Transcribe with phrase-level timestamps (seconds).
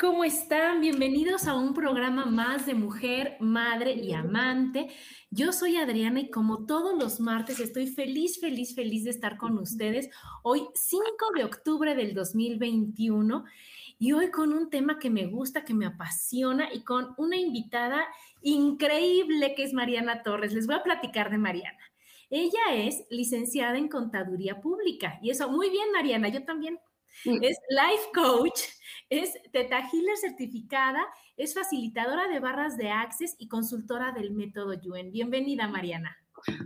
[0.00, 0.80] ¿Cómo están?
[0.80, 4.88] Bienvenidos a un programa más de Mujer, Madre y Amante.
[5.30, 9.58] Yo soy Adriana y como todos los martes estoy feliz, feliz, feliz de estar con
[9.58, 10.08] ustedes.
[10.42, 11.04] Hoy 5
[11.36, 13.44] de octubre del 2021
[13.98, 18.02] y hoy con un tema que me gusta, que me apasiona y con una invitada
[18.40, 20.54] increíble que es Mariana Torres.
[20.54, 21.92] Les voy a platicar de Mariana.
[22.30, 26.78] Ella es licenciada en Contaduría Pública y eso, muy bien Mariana, yo también.
[27.24, 28.60] Es life coach,
[29.10, 35.12] es Teta Healer certificada, es facilitadora de barras de Access y consultora del método Yuen.
[35.12, 36.16] Bienvenida, Mariana.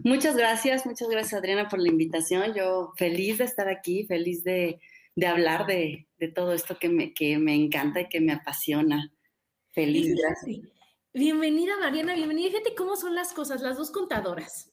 [0.04, 2.54] Muchas gracias, muchas gracias, Adriana, por la invitación.
[2.54, 4.80] Yo feliz de estar aquí, feliz de,
[5.16, 9.12] de hablar de, de, todo esto que me, que me encanta y que me apasiona.
[9.72, 10.68] Feliz, gracias.
[11.12, 12.50] Bienvenida, Mariana, bienvenida.
[12.50, 14.72] Fíjate cómo son las cosas, las dos contadoras,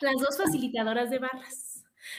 [0.00, 1.67] las dos facilitadoras de barras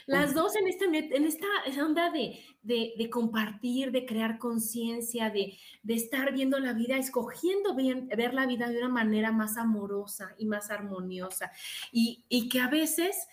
[0.05, 1.47] las dos en esta, en esta
[1.83, 7.75] onda de, de, de compartir, de crear conciencia, de, de, estar viendo la vida, escogiendo
[7.75, 11.51] bien, ver la vida de una manera más amorosa y más armoniosa.
[11.91, 13.27] Y, y que a veces,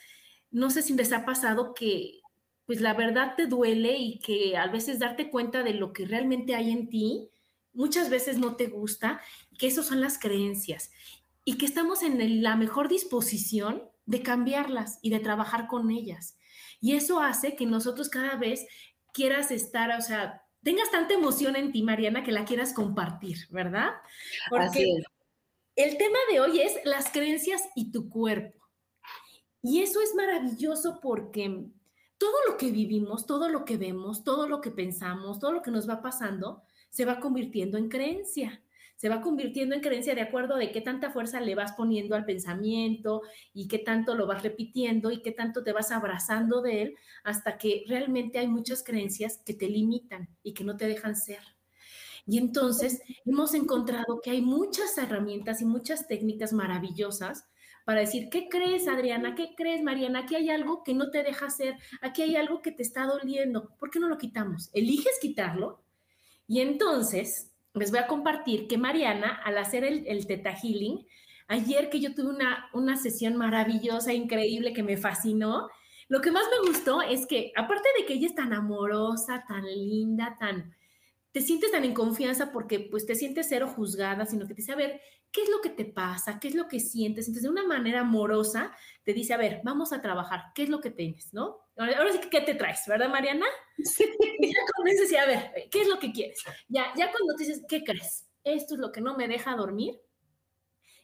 [0.51, 2.21] no sé si les ha pasado que,
[2.67, 6.55] pues la verdad te duele y que a veces darte cuenta de lo que realmente
[6.55, 7.31] hay en ti,
[7.73, 9.21] muchas veces no te gusta,
[9.59, 10.91] que esas son las creencias
[11.45, 16.36] y que estamos en la mejor disposición de cambiarlas y de trabajar con ellas.
[16.81, 18.67] Y eso hace que nosotros cada vez
[19.13, 23.91] quieras estar, o sea, tengas tanta emoción en ti, Mariana, que la quieras compartir, ¿verdad?
[24.51, 24.85] Porque
[25.77, 28.59] el tema de hoy es las creencias y tu cuerpo.
[29.63, 31.67] Y eso es maravilloso porque
[32.19, 35.71] todo lo que vivimos, todo lo que vemos, todo lo que pensamos, todo lo que
[35.71, 38.63] nos va pasando, se va convirtiendo en creencia
[38.97, 42.25] se va convirtiendo en creencia de acuerdo de qué tanta fuerza le vas poniendo al
[42.25, 46.97] pensamiento y qué tanto lo vas repitiendo y qué tanto te vas abrazando de él
[47.23, 51.41] hasta que realmente hay muchas creencias que te limitan y que no te dejan ser.
[52.27, 57.45] Y entonces hemos encontrado que hay muchas herramientas y muchas técnicas maravillosas
[57.85, 59.37] para decir, ¿qué crees, Adriana?
[59.37, 60.21] ¿Qué crees, Mariana?
[60.21, 63.77] Aquí hay algo que no te deja ser, aquí hay algo que te está doliendo.
[63.79, 64.71] ¿Por qué no lo quitamos?
[64.73, 65.85] Eliges quitarlo
[66.49, 71.07] y entonces les voy a compartir que Mariana, al hacer el, el Teta Healing,
[71.49, 75.69] ayer que yo tuve una, una sesión maravillosa, increíble, que me fascinó,
[76.09, 79.65] lo que más me gustó es que, aparte de que ella es tan amorosa, tan
[79.65, 80.75] linda, tan,
[81.37, 84.73] te sientes tan en confianza porque pues te sientes cero juzgada, sino que te dice,
[84.73, 86.41] a ver, ¿qué es lo que te pasa?
[86.41, 87.29] ¿Qué es lo que sientes?
[87.29, 88.75] Entonces, de una manera amorosa,
[89.05, 91.35] te dice, a ver, vamos a trabajar, ¿qué es lo que tienes?
[91.35, 91.59] ¿No?
[91.77, 92.85] Ahora, sí que, ¿qué te traes?
[92.87, 93.45] ¿Verdad, Mariana?
[93.85, 94.07] Sí.
[94.41, 96.43] Ya comienzas a ver, ¿qué es lo que quieres?
[96.69, 98.27] Ya, ya cuando te dices, ¿qué crees?
[98.43, 100.01] Esto es lo que no me deja dormir.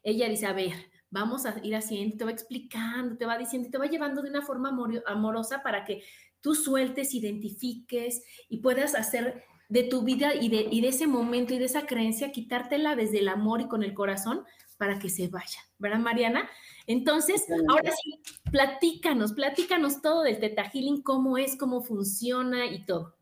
[0.02, 0.72] Ella dice, a ver,
[1.10, 4.40] vamos a ir haciendo, te va explicando, te va diciendo, te va llevando de una
[4.40, 6.02] forma amorosa para que
[6.40, 11.54] tú sueltes, identifiques y puedas hacer de tu vida y de, y de ese momento
[11.54, 14.44] y de esa creencia, quitártela desde el amor y con el corazón
[14.76, 16.50] para que se vaya, ¿verdad, Mariana?
[16.86, 18.20] Entonces, ahora sí,
[18.50, 23.16] platícanos, platícanos todo del Teta Healing, cómo es, cómo funciona y todo.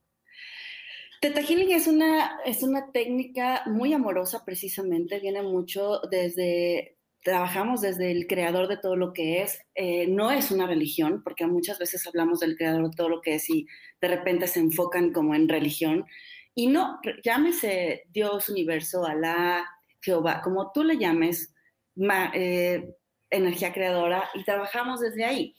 [1.20, 8.10] Teta Healing es una, es una técnica muy amorosa precisamente, viene mucho desde, trabajamos desde
[8.10, 12.08] el creador de todo lo que es, eh, no es una religión, porque muchas veces
[12.08, 13.68] hablamos del creador de todo lo que es y
[14.00, 16.06] de repente se enfocan como en religión,
[16.54, 19.68] y no, llámese Dios, universo, Alá,
[20.00, 21.54] Jehová, como tú le llames,
[21.94, 22.94] ma, eh,
[23.30, 25.54] energía creadora, y trabajamos desde ahí.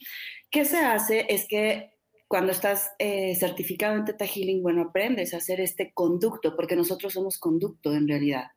[0.49, 1.25] ¿Qué se hace?
[1.29, 1.91] Es que
[2.27, 7.13] cuando estás eh, certificado en Teta Healing, bueno, aprendes a hacer este conducto, porque nosotros
[7.13, 8.51] somos conducto en realidad.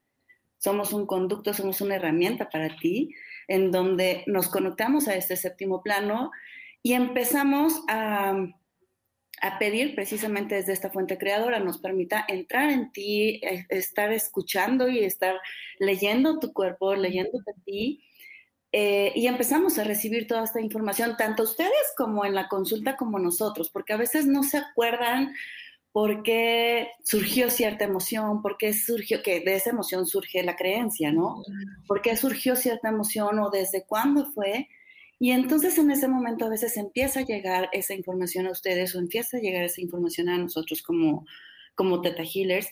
[0.59, 3.11] somos un conducto, somos una herramienta para ti,
[3.49, 6.31] en donde nos conectamos a este séptimo plano
[6.83, 8.35] y empezamos a,
[9.41, 14.89] a pedir precisamente desde esta fuente creadora nos permita entrar en ti, eh, estar escuchando
[14.89, 15.37] y estar
[15.79, 18.05] leyendo tu cuerpo, leyéndote a ti.
[18.73, 23.21] Eh, y empezamos a recibir toda esta información, tanto ustedes como en la consulta como
[23.21, 25.33] nosotros, porque a veces no se acuerdan
[25.93, 31.13] por qué surgió cierta emoción, por qué surgió, que de esa emoción surge la creencia,
[31.13, 31.45] ¿no?
[31.87, 34.69] ¿Por qué surgió cierta emoción o desde cuándo fue?
[35.19, 38.99] Y entonces en ese momento a veces empieza a llegar esa información a ustedes o
[38.99, 41.27] empieza a llegar esa información a nosotros como,
[41.75, 42.69] como Teta Healers.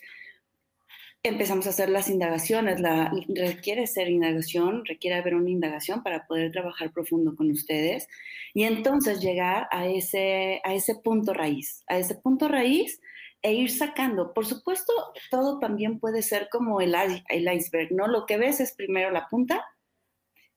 [1.25, 6.51] Empezamos a hacer las indagaciones, la, requiere ser indagación, requiere haber una indagación para poder
[6.51, 8.09] trabajar profundo con ustedes
[8.55, 13.01] y entonces llegar a ese, a ese punto raíz, a ese punto raíz
[13.41, 14.35] e ir sacando.
[14.35, 14.93] Por supuesto,
[15.31, 16.95] todo también puede ser como el,
[17.29, 18.09] el iceberg, ¿no?
[18.09, 19.65] Lo que ves es primero la punta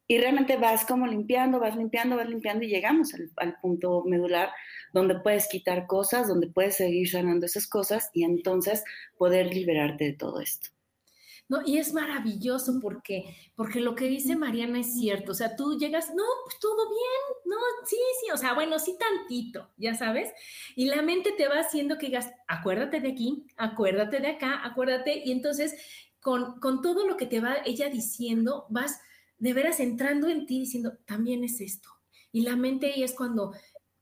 [0.07, 4.51] y realmente vas como limpiando, vas limpiando, vas limpiando y llegamos al, punto medular
[4.93, 8.83] donde puedes quitar cosas, donde puedes seguir sanando esas cosas y entonces
[9.17, 10.69] poder liberarte de todo esto.
[11.47, 13.23] No, y es maravilloso porque,
[13.55, 15.31] porque lo que dice Mariana es cierto.
[15.31, 18.97] O sea, tú llegas, no, pues todo bien, no, sí, sí, o sea, bueno, sí
[18.97, 20.31] tantito, ya sabes.
[20.75, 25.21] Y la mente te va haciendo que digas, acuérdate de aquí, acuérdate de acá, acuérdate.
[25.23, 25.75] Y entonces,
[26.19, 28.99] con, con todo lo que te va ella diciendo, vas
[29.37, 31.89] de veras entrando en ti diciendo, también es esto.
[32.31, 33.53] Y la mente ahí es cuando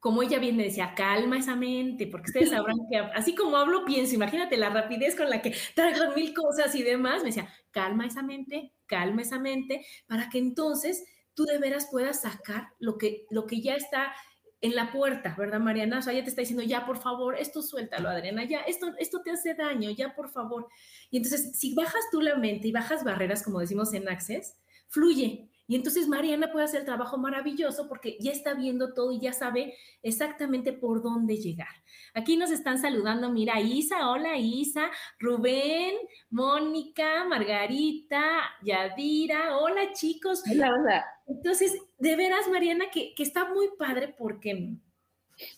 [0.04, 4.16] como ella viene decía, calma esa mente, porque ustedes sabrán que así como hablo, pienso,
[4.16, 8.22] imagínate la rapidez con la que traigo mil cosas y demás, me decía, calma esa
[8.22, 13.48] mente, calma esa mente, para que entonces tú de veras puedas sacar lo que, lo
[13.48, 14.14] que ya está
[14.60, 16.00] en la puerta, ¿verdad, Mariana?
[16.00, 19.22] O sea, ella te está diciendo, ya, por favor, esto suéltalo, Adriana, ya, esto, esto
[19.22, 20.68] te hace daño, ya, por favor.
[21.12, 24.58] Y entonces, si bajas tú la mente y bajas barreras, como decimos en Access,
[24.94, 29.20] fluye, y entonces Mariana puede hacer el trabajo maravilloso porque ya está viendo todo y
[29.20, 31.70] ya sabe exactamente por dónde llegar.
[32.14, 35.96] Aquí nos están saludando, mira, Isa, hola Isa, Rubén,
[36.30, 40.44] Mónica, Margarita, Yadira, hola chicos.
[40.52, 41.06] Hola, hola.
[41.28, 44.76] Entonces, de veras, Mariana, que, está muy padre porque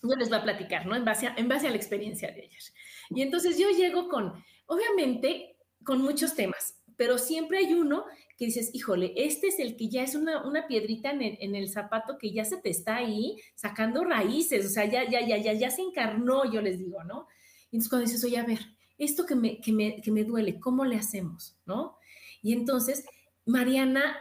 [0.04, 0.96] yo les voy a platicar, ¿no?
[0.96, 2.74] En base, a, en base a la experiencia de ellas.
[3.10, 4.34] Y entonces yo llego con,
[4.68, 8.06] obviamente, con muchos temas, pero siempre hay uno
[8.38, 11.56] que dices, híjole, este es el que ya es una, una piedrita en el, en
[11.56, 15.38] el, zapato que ya se te está ahí sacando raíces, o sea, ya, ya, ya,
[15.38, 17.28] ya, ya se encarnó, yo les digo, ¿no?
[17.66, 18.60] Entonces cuando dices, oye, a ver,
[18.98, 21.58] esto que me, que me, que me duele, ¿cómo le hacemos?
[21.66, 21.98] ¿No?
[22.42, 23.06] Y entonces,
[23.46, 24.18] Mariana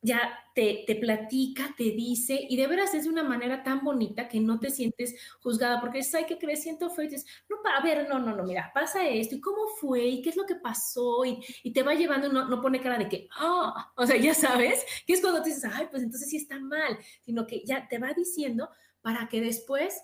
[0.00, 4.28] ya te, te, platica, te dice, y de veras es de una manera tan bonita
[4.28, 6.62] que no te sientes juzgada, porque es, ay, ¿qué crees?
[6.62, 9.66] Siento feo, y dices, no, a ver, no, no, no, mira, pasa esto, y cómo
[9.80, 12.80] fue, y qué es lo que pasó, y, y te va llevando, no, no pone
[12.80, 16.02] cara de que, ah, o sea, ya sabes, que es cuando te dices, ay, pues
[16.02, 18.68] entonces sí está mal, sino que ya te va diciendo
[19.00, 20.00] para que después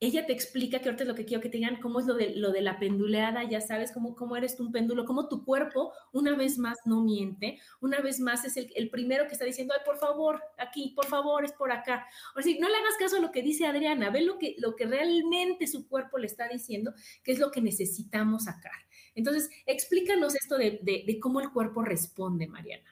[0.00, 2.14] ella te explica que ahorita es lo que quiero que te digan, cómo es lo
[2.14, 5.44] de, lo de la penduleada, ya sabes cómo, cómo eres tú un péndulo, cómo tu
[5.44, 9.44] cuerpo una vez más no miente, una vez más es el, el primero que está
[9.44, 12.06] diciendo, ay, por favor, aquí, por favor, es por acá.
[12.36, 14.76] O sea, no le hagas caso a lo que dice Adriana, ve lo que, lo
[14.76, 16.92] que realmente su cuerpo le está diciendo,
[17.24, 18.86] que es lo que necesitamos sacar.
[19.16, 22.84] Entonces, explícanos esto de, de, de cómo el cuerpo responde, Mariana.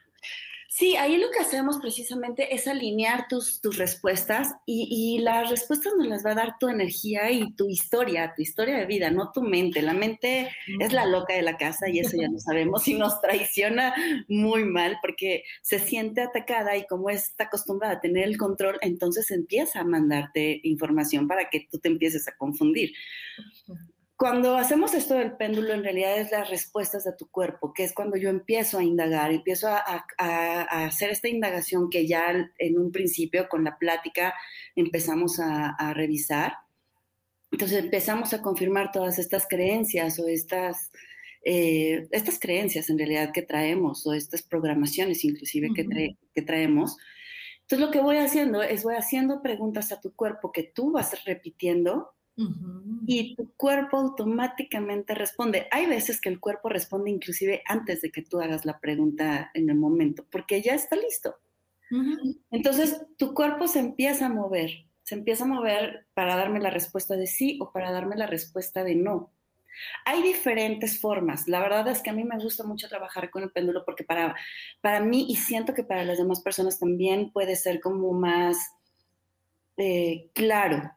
[0.77, 6.05] Sí, ahí lo que hacemos precisamente es alinear tus, tus respuestas y, las respuestas nos
[6.05, 9.41] las va a dar tu energía y tu historia, tu historia de vida, no tu
[9.41, 9.81] mente.
[9.81, 13.19] La mente es la loca de la casa y eso ya lo sabemos y nos
[13.21, 13.95] traiciona
[14.27, 19.31] muy mal porque se siente atacada y como está acostumbrada a tener el control, entonces
[19.31, 22.91] empieza a mandarte información para que tú te empieces a confundir
[24.17, 27.93] cuando hacemos esto del péndulo, en realidad es las respuestas de tu cuerpo, que es
[27.93, 33.47] cuando yo empiezo a indagar, empiezo a, hacer esta indagación que ya en un principio
[33.47, 34.33] con la plática
[34.75, 36.53] empezamos a, revisar.
[37.51, 40.91] Entonces empezamos a confirmar todas estas creencias o estas,
[41.45, 46.97] eh, estas creencias en realidad que traemos o estas programaciones inclusive que, que traemos.
[47.61, 51.23] Entonces lo que voy haciendo es voy haciendo preguntas a tu cuerpo que tú vas
[51.23, 52.16] repitiendo
[53.07, 55.67] y tu cuerpo automáticamente responde.
[55.71, 59.69] Hay veces que el cuerpo responde inclusive antes de que tú hagas la pregunta en
[59.69, 61.35] el momento, porque ya está listo.
[62.51, 64.69] Entonces, tu cuerpo se empieza a mover,
[65.03, 68.83] se empieza a mover para darme la respuesta de sí o para darme la respuesta
[68.83, 69.31] de no.
[70.05, 71.47] Hay diferentes formas.
[71.47, 74.35] La verdad es que a mí me gusta mucho trabajar con el péndulo porque para,
[74.81, 78.57] para mí y siento que para las demás personas también puede ser como más
[79.77, 80.91] eh, claro.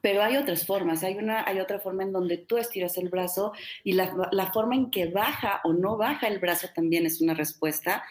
[0.00, 3.52] Pero hay otras formas, hay, una, hay otra forma en donde tú estiras el brazo
[3.82, 7.34] y la, la, forma en que baja o no baja el brazo también es una
[7.34, 8.02] respuesta.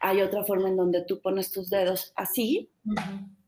[0.00, 2.70] Hay otra forma en donde tú pones tus dedos así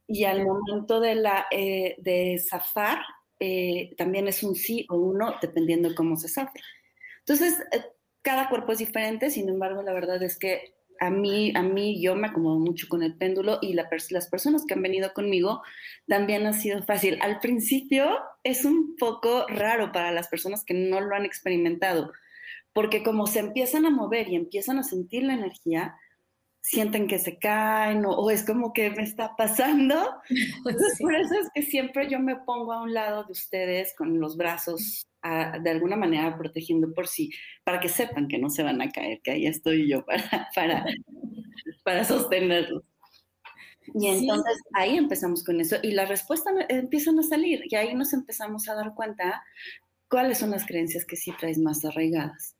[0.07, 2.99] y al momento de, la, eh, de zafar
[3.41, 6.61] eh, también es un sí o un no, dependiendo de cómo se zafe.
[7.21, 7.83] Entonces, eh,
[8.21, 12.15] cada cuerpo es diferente, sin embargo, la verdad es que a mí, a mí yo
[12.15, 15.61] me acomodo mucho con el péndulo y las personas que han venido conmigo
[16.07, 17.19] también ha sido fácil.
[17.23, 18.09] Al principio
[18.45, 22.13] es un poco raro para las personas que no lo han experimentado,
[22.73, 25.97] porque como se empiezan a mover y empiezan a sentir la energía,
[26.63, 29.95] sienten que se caen o, es como que me está pasando.
[30.65, 34.19] Entonces, por eso es que siempre yo me pongo a un lado de ustedes con
[34.21, 37.31] los brazos de alguna manera protegiendo por sí,
[37.63, 40.85] para que sepan que no se van a caer, que ahí estoy yo para, para,
[41.85, 42.83] para sostenerlos.
[43.95, 48.13] Y entonces ahí empezamos con eso y las respuestas empiezan a salir y ahí nos
[48.13, 49.45] empezamos a dar cuenta
[50.09, 52.57] cuáles son las creencias que sí traes más arraigadas.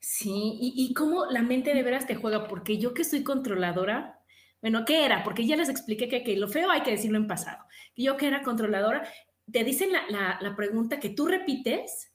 [0.00, 4.20] Sí, y, y cómo la mente de veras te juega, porque yo que soy controladora,
[4.62, 5.22] bueno, ¿qué era?
[5.22, 7.64] Porque ya les expliqué que, que, lo feo hay que decirlo en pasado.
[7.96, 9.06] Yo que era controladora,
[9.50, 12.12] te dicen la, la, pregunta que tú repites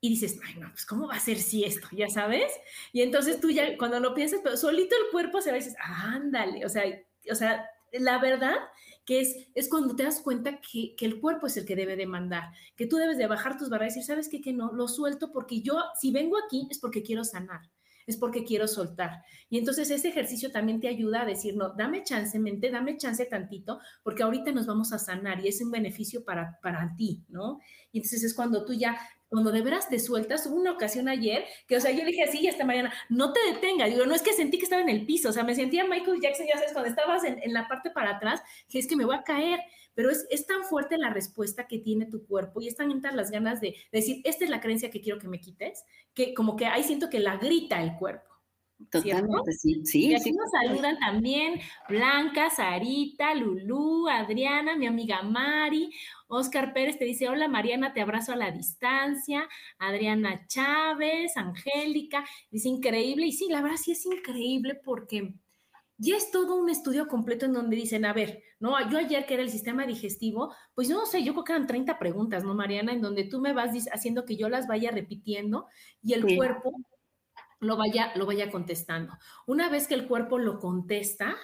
[0.00, 1.88] y dices, ay, no, pues ¿cómo va a ser si esto?
[1.92, 2.52] Ya sabes.
[2.92, 5.76] Y entonces tú ya, cuando lo piensas, pero solito el cuerpo se va y dices,
[5.80, 6.84] ándale, o sea,
[7.30, 8.56] o sea, la verdad
[9.06, 11.96] que es, es cuando te das cuenta que, que, el cuerpo es el que debe
[11.96, 14.42] de mandar, que tú debes de bajar tus barreras y decir, ¿sabes qué?
[14.42, 17.60] Que no, lo suelto porque yo, si vengo aquí, es porque quiero sanar
[18.06, 19.24] es porque quiero soltar.
[19.50, 23.24] Y entonces ese ejercicio también te ayuda a decir, no, dame chance, mente, dame chance
[23.26, 27.60] tantito, porque ahorita nos vamos a sanar y es un beneficio para, para ti, ¿no?
[27.90, 28.96] Y entonces es cuando tú ya
[29.28, 32.46] cuando de veras te sueltas, hubo una ocasión ayer que, o sea, yo dije así,
[32.48, 33.90] hasta Mariana, no te detengas.
[33.90, 36.20] Digo, no es que sentí que estaba en el piso, o sea, me sentía Michael
[36.20, 39.04] Jackson, ya sabes, cuando estabas en, en la parte para atrás, que es que me
[39.04, 39.60] voy a caer
[39.96, 43.30] pero es, es, tan fuerte la respuesta que tiene tu cuerpo y están tantas las
[43.30, 46.66] ganas de, decir, esta es la creencia que quiero que me quites, que como que
[46.66, 48.30] ahí siento que la grita el cuerpo.
[48.90, 49.80] Totalmente, sí.
[49.86, 50.08] sí.
[50.08, 55.90] Y aquí nos saludan también Blanca, Sarita, Lulú, Adriana, mi amiga Mari,
[56.28, 62.68] Oscar Pérez te dice, hola Mariana, te abrazo a la distancia, Adriana Chávez, Angélica, dice
[62.68, 65.34] increíble, y sí, la verdad sí es increíble porque
[65.98, 69.34] ya es todo un estudio completo en donde dicen, a ver, no, yo ayer que
[69.34, 72.54] era el sistema digestivo, pues yo no sé, yo creo que eran 30 preguntas, ¿no,
[72.54, 72.92] Mariana?
[72.92, 75.66] En donde tú me vas haciendo que yo las vaya repitiendo
[76.02, 76.72] y el cuerpo
[77.60, 79.14] lo vaya, lo vaya contestando.
[79.46, 81.36] Una vez que el cuerpo lo contesta,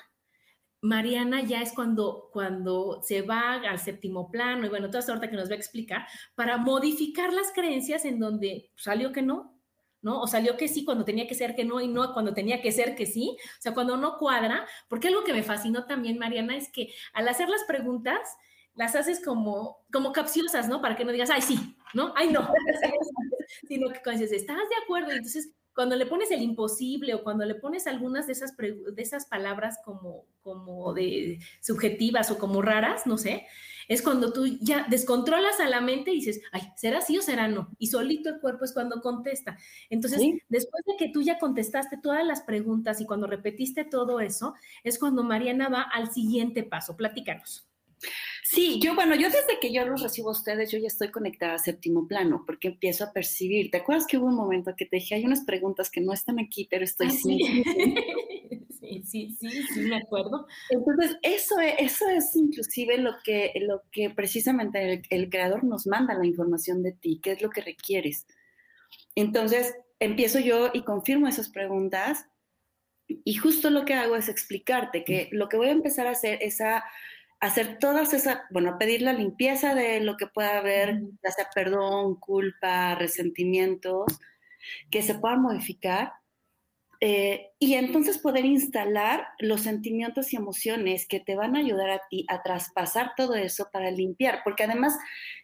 [0.83, 5.37] Mariana ya es cuando, cuando se va al séptimo plano y bueno, toda esta que
[5.37, 9.57] nos va a explicar, para modificar las creencias en donde salió que no,
[10.03, 10.21] ¿no?
[10.21, 12.73] O salió que sí cuando tenía que ser que no y no cuando tenía que
[12.73, 13.37] ser que sí.
[13.59, 17.29] O sea, cuando no cuadra, porque algo que me fascinó también, Mariana, es que al
[17.29, 18.19] hacer las preguntas,
[18.75, 20.83] las haces como, como capciosas, ¿no?
[20.83, 22.13] Para que no digas, ay, sí, ¿no?
[22.17, 22.41] Ay, no.
[23.69, 25.13] Sino que cuando dices, ¿estás de acuerdo?
[25.13, 29.27] Entonces, cuando le pones el imposible o cuando le pones algunas de esas, de esas
[29.27, 33.47] palabras como, como de subjetivas o como raras, no sé,
[33.89, 37.49] es cuando tú ya descontrolas a la mente y dices, ay, ¿será sí o será
[37.49, 37.71] no?
[37.79, 39.59] Y solito el cuerpo es cuando contesta.
[39.91, 44.55] Entonces, después de que tú ya contestaste todas las preguntas y cuando repetiste todo eso,
[44.85, 46.97] es cuando Mariana va al siguiente paso.
[46.97, 47.67] Platícanos.
[48.45, 51.55] Sí, yo, bueno, yo desde que yo los recibo a ustedes, yo ya estoy conectada
[51.55, 53.71] a séptimo plano, porque empiezo a percibir.
[53.71, 56.41] ¿Te acuerdas que hubo un momento que te dije, hay unas preguntas que no están
[56.41, 57.65] aquí, pero estoy ah, sí.
[58.81, 60.49] sí, sí, sí, sí, me acuerdo.
[60.71, 65.87] Entonces, eso es, eso es inclusive lo que, lo que precisamente el, el creador nos
[65.87, 68.27] manda la información de ti, qué es lo que requieres.
[69.15, 72.27] Entonces, empiezo yo y confirmo esas preguntas
[73.07, 76.39] y justo lo que hago es explicarte que lo que voy a empezar a hacer
[76.43, 76.85] es a
[77.43, 82.15] hacer todas esas, bueno, pedir la limpieza de lo que pueda haber, ya sea perdón,
[82.15, 84.07] culpa, resentimientos,
[84.93, 86.13] que se puedan modificar.
[87.01, 92.03] Eh, y entonces poder instalar los sentimientos y emociones que te van a ayudar a
[92.09, 94.97] ti a traspasar todo eso para limpiar, porque además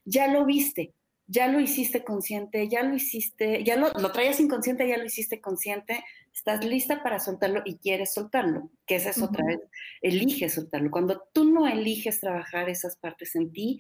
[0.05, 0.95] ya lo viste,
[1.29, 5.43] ya lo hiciste consciente, ya lo hiciste, ya lo, lo traías inconsciente, ya lo hiciste
[5.43, 9.61] consciente, estás lista para soltarlo y quieres soltarlo, que esa es otra vez,
[10.01, 10.91] eliges soltarlo.
[10.91, 13.79] Cuando tú no eliges trabajar esas partes en ti,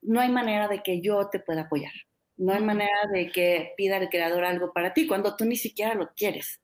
[0.00, 1.92] no hay manera de que yo te pueda apoyar.
[2.36, 5.94] No hay manera de que pida el creador algo para ti cuando tú ni siquiera
[5.94, 6.60] lo quieres,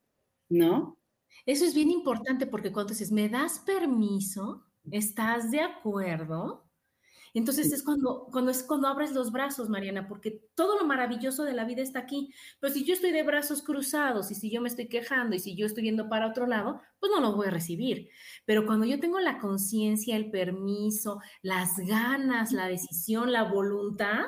[0.48, 0.98] ¿no?
[1.44, 4.66] Eso es bien importante porque cuando dices, ¿me das permiso?
[4.90, 6.69] ¿Estás de acuerdo?
[7.34, 11.52] Entonces es cuando, cuando es cuando abres los brazos, Mariana, porque todo lo maravilloso de
[11.52, 12.32] la vida está aquí.
[12.58, 15.54] Pero si yo estoy de brazos cruzados y si yo me estoy quejando y si
[15.54, 18.08] yo estoy viendo para otro lado, pues no lo voy a recibir.
[18.44, 24.26] Pero cuando yo tengo la conciencia, el permiso, las ganas, la decisión, la voluntad,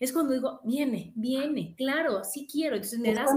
[0.00, 2.76] es cuando digo, viene, viene, claro, sí quiero.
[2.76, 3.30] Entonces me das,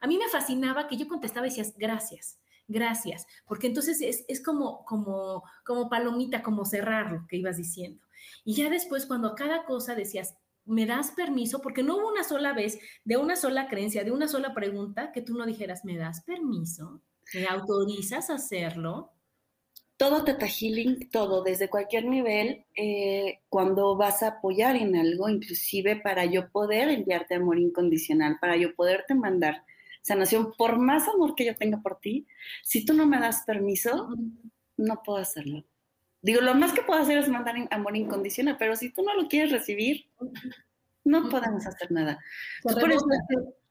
[0.00, 2.41] a mí me fascinaba que yo contestaba y decías, gracias
[2.72, 8.00] gracias, porque entonces es, como, como, como palomita, como cerrar lo que ibas diciendo.
[8.44, 12.52] Y ya después, cuando cada cosa decías, me das permiso, porque no hubo una sola
[12.52, 16.22] vez, de una sola creencia, de una sola pregunta, que tú no dijeras, ¿me das
[16.22, 17.02] permiso?
[17.34, 19.12] ¿Me autorizas a hacerlo?
[19.96, 25.96] Todo Teta Healing, todo, desde cualquier nivel, eh, cuando vas a apoyar en algo, inclusive
[25.96, 29.64] para yo poder enviarte amor incondicional, para yo poderte mandar
[30.02, 32.26] sanación, por más amor que yo tenga por ti,
[32.62, 34.08] si tú no me das permiso,
[34.76, 35.64] no puedo hacerlo.
[36.20, 39.28] Digo, lo más que puedo hacer es mandar amor incondicional, pero si tú no lo
[39.28, 40.06] quieres recibir,
[41.04, 42.20] no podemos hacer nada.
[42.62, 43.04] por eso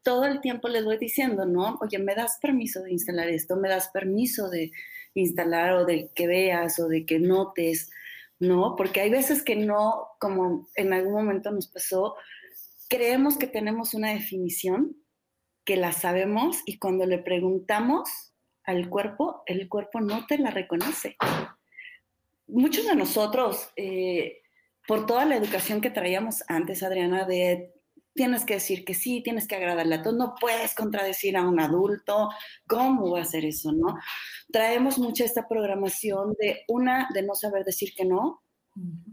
[0.04, 1.78] todo el tiempo les voy diciendo, ¿no?
[1.82, 4.72] Oye, me das permiso de instalar esto, me das permiso de
[5.14, 7.92] instalar o de que veas o de que notes,
[8.40, 8.76] ¿no?
[8.76, 12.16] Porque hay veces que no, como en algún momento nos pasó,
[12.90, 14.98] creemos que tenemos una definición
[15.64, 18.10] que la sabemos y cuando le preguntamos
[18.64, 21.18] al cuerpo, el cuerpo no te la reconoce.
[22.48, 24.42] Muchos de nosotros, eh,
[24.88, 27.74] por toda la educación que traíamos antes, Adriana, de
[28.14, 31.60] tienes que decir que sí, tienes que agradarle a todos, no puedes contradecir a un
[31.60, 32.30] adulto,
[32.68, 33.98] ¿cómo va a hacer eso, no?
[34.52, 38.44] Traemos mucha esta programación de una, de no saber decir que no,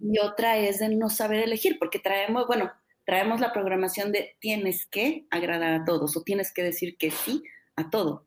[0.02, 2.72] y otra es de no saber elegir, porque traemos, bueno,
[3.08, 7.42] traemos la programación de tienes que agradar a todos o tienes que decir que sí
[7.74, 8.26] a todo.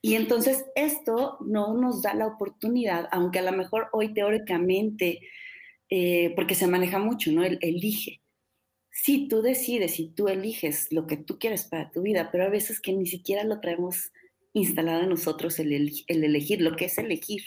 [0.00, 5.20] Y entonces esto no nos da la oportunidad, aunque a lo mejor hoy teóricamente,
[5.90, 7.44] eh, porque se maneja mucho, ¿no?
[7.44, 8.22] El elige.
[8.90, 12.48] Sí, tú decides y tú eliges lo que tú quieres para tu vida, pero a
[12.48, 14.10] veces que ni siquiera lo traemos
[14.54, 15.70] instalado en nosotros el,
[16.06, 17.42] el elegir, lo que es elegir.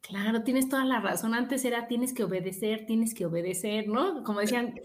[0.00, 1.34] Claro, tienes toda la razón.
[1.34, 4.24] Antes era tienes que obedecer, tienes que obedecer, ¿no?
[4.24, 4.80] Como decían,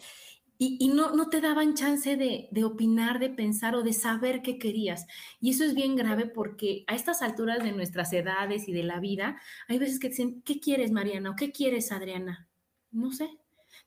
[0.61, 5.07] y, no, no, te daban chance de, opinar, de pensar o de saber qué querías.
[5.39, 8.99] Y eso es bien grave porque a estas alturas de nuestras edades y de la
[8.99, 11.29] vida, hay veces que dicen, ¿qué quieres, Mariana?
[11.29, 12.49] ¿O qué quieres, Adriana?
[12.91, 13.29] No sé.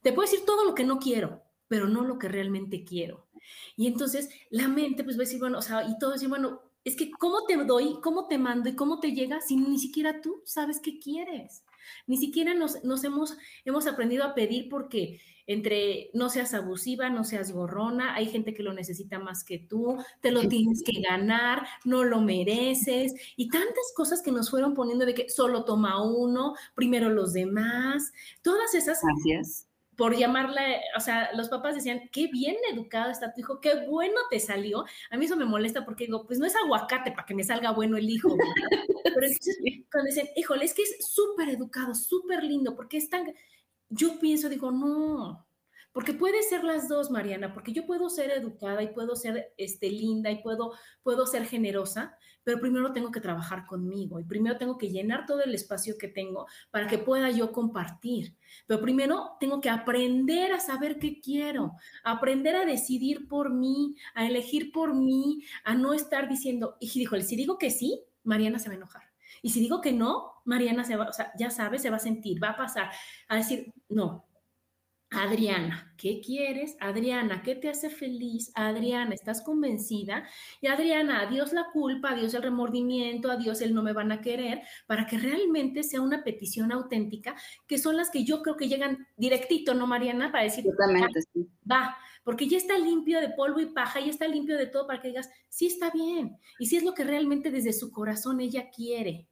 [0.01, 3.27] Te puedo decir todo lo que no quiero, pero no lo que realmente quiero.
[3.77, 6.63] Y entonces la mente pues va a decir, bueno, o sea, y todo decir, bueno,
[6.85, 10.23] es que ¿cómo te doy, cómo te mando y cómo te llega si ni siquiera
[10.23, 11.65] tú sabes qué quieres?
[12.07, 17.25] Ni siquiera nos, nos hemos, hemos aprendido a pedir porque entre no seas abusiva, no
[17.25, 21.67] seas gorrona, hay gente que lo necesita más que tú, te lo tienes que ganar,
[21.85, 26.55] no lo mereces, y tantas cosas que nos fueron poniendo de que solo toma uno,
[26.75, 29.01] primero los demás, todas esas...
[29.03, 29.69] Gracias.
[29.95, 34.17] Por llamarle, o sea, los papás decían, qué bien educado está tu hijo, qué bueno
[34.31, 34.87] te salió.
[35.11, 37.73] A mí eso me molesta porque digo, pues no es aguacate para que me salga
[37.73, 38.29] bueno el hijo.
[39.05, 39.59] Pero entonces,
[39.93, 43.27] cuando dicen, híjole, es que es súper educado, súper lindo, porque es tan
[43.93, 45.47] yo pienso, digo, no,
[45.93, 49.91] porque puede ser las dos, Mariana, porque yo puedo ser educada y puedo ser este,
[49.91, 54.79] linda y puedo, puedo ser generosa, pero primero tengo que trabajar conmigo y primero tengo
[54.79, 58.35] que llenar todo el espacio que tengo para que pueda yo compartir.
[58.67, 64.27] Pero primero tengo que aprender a saber qué quiero, aprender a decidir por mí, a
[64.27, 68.69] elegir por mí, a no estar diciendo, y dijo, si digo que sí, Mariana se
[68.69, 69.13] va a enojar.
[69.43, 72.01] Y si digo que no, Mariana se va, o sea, ya sabe, se va a
[72.01, 72.91] sentir, va a pasar
[73.29, 74.27] a decir, no,
[75.13, 76.75] Adriana, ¿qué quieres?
[76.81, 78.51] Adriana, ¿qué te hace feliz?
[78.55, 80.27] Adriana, ¿estás convencida?
[80.63, 84.63] Y Adriana, adiós la culpa, adiós el remordimiento, adiós el no me van a querer,
[84.87, 89.07] para que realmente sea una petición auténtica, que son las que yo creo que llegan
[89.17, 90.33] directito, ¿no, Mariana?
[90.33, 91.47] Para decir, Totalmente, sí.
[91.71, 95.03] va, porque ya está limpio de polvo y paja, ya está limpio de todo para
[95.03, 98.71] que digas, sí está bien, y si es lo que realmente desde su corazón ella
[98.71, 99.29] quiere.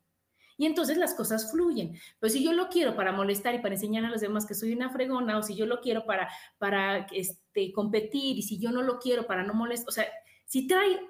[0.61, 1.97] Y entonces las cosas fluyen.
[2.19, 4.75] Pues si yo lo quiero para molestar y para enseñar a los demás que soy
[4.75, 8.83] una fregona, o si yo lo quiero para, para este, competir, y si yo no
[8.83, 10.05] lo quiero para no molestar, o sea,
[10.45, 11.01] si trae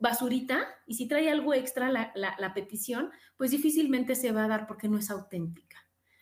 [0.00, 4.66] basurita y si trae algo extra la, la petición, pues difícilmente se va a dar
[4.66, 5.78] porque no es auténtica.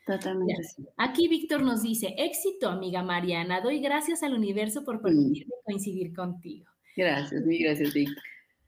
[0.07, 0.55] Totalmente.
[0.99, 6.71] Aquí Víctor nos dice, éxito, amiga Mariana, doy gracias al universo por permitirme coincidir contigo.
[6.99, 8.23] Gracias, gracias, Víctor.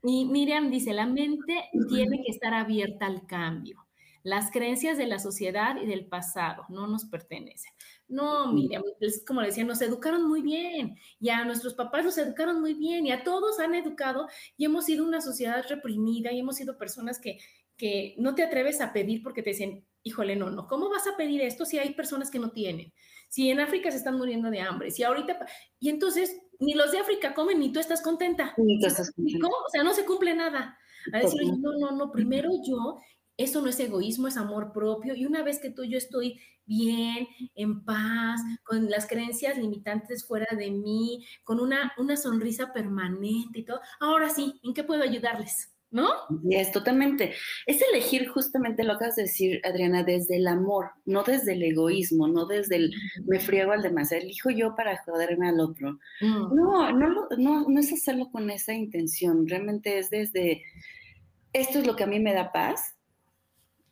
[0.07, 3.85] Y Miriam dice, la mente tiene que estar abierta al cambio.
[4.21, 7.71] Las creencias de la sociedad y del pasado no nos pertenecen.
[8.07, 12.17] No, Miriam, es como le decía, nos educaron muy bien y a nuestros papás nos
[12.17, 16.39] educaron muy bien y a todos han educado y hemos sido una sociedad reprimida y
[16.39, 17.39] hemos sido personas que,
[17.77, 21.17] que no te atreves a pedir porque te dicen, híjole, no, no, ¿cómo vas a
[21.17, 22.93] pedir esto si hay personas que no tienen?
[23.27, 25.45] Si en África se están muriendo de hambre, si ahorita,
[25.79, 28.53] y entonces ni los de África comen ni tú estás contenta.
[28.57, 29.47] Ni tú estás contenta.
[29.47, 30.77] O sea, no se cumple nada.
[31.13, 32.99] A decir, no, no, no, primero yo,
[33.37, 35.15] eso no es egoísmo, es amor propio.
[35.15, 40.47] Y una vez que tú yo estoy bien, en paz, con las creencias limitantes fuera
[40.55, 45.74] de mí, con una, una sonrisa permanente y todo, ahora sí, ¿en qué puedo ayudarles?
[45.95, 46.09] ¿No?
[46.49, 47.33] Es totalmente.
[47.65, 52.27] Es elegir justamente lo que a decir, Adriana, desde el amor, no desde el egoísmo,
[52.27, 52.93] no desde el
[53.25, 55.97] me friego al demás, elijo yo para joderme al otro.
[56.19, 56.53] Mm.
[56.53, 60.63] No, no, no, no es hacerlo con esa intención, realmente es desde
[61.53, 62.97] esto es lo que a mí me da paz,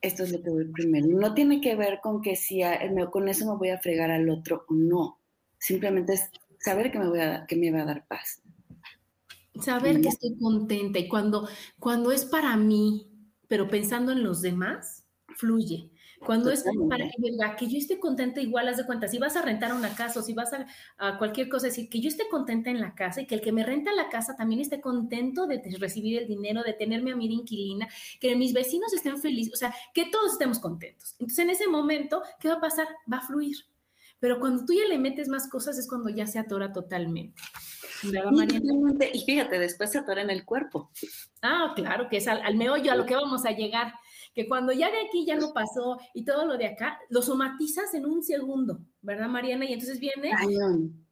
[0.02, 1.08] esto es lo que voy primero.
[1.08, 2.62] No tiene que ver con que si
[3.10, 5.22] con eso me voy a fregar al otro o no.
[5.58, 8.42] Simplemente es saber que me, voy a, que me va a dar paz.
[9.62, 11.48] Saber que estoy contenta y cuando,
[11.80, 13.08] cuando es para mí,
[13.48, 15.92] pero pensando en los demás, fluye.
[16.26, 17.18] Cuando es para que,
[17.58, 20.24] que yo esté contenta, igual haz de cuenta, si vas a rentar una casa o
[20.24, 20.52] si vas
[20.98, 23.52] a, cualquier cosa, decir que yo esté contenta en la casa y que el que
[23.52, 27.28] me renta la casa también esté contento de recibir el dinero, de tenerme a mí
[27.28, 27.88] de inquilina,
[28.20, 31.16] que mis vecinos estén felices, o sea, que todos estemos contentos.
[31.20, 32.88] Entonces, en ese momento, ¿qué va a pasar?
[33.12, 33.58] Va a fluir.
[34.20, 37.42] Pero cuando tú ya le metes más cosas es cuando ya se atora totalmente.
[39.14, 40.92] Y fíjate, después se atora en el cuerpo.
[41.42, 43.94] Ah, claro, que es al meollo a lo que vamos a llegar
[44.34, 47.94] que cuando ya de aquí ya no pasó y todo lo de acá, lo somatizas
[47.94, 49.66] en un segundo, ¿verdad, Mariana?
[49.66, 50.32] Y entonces viene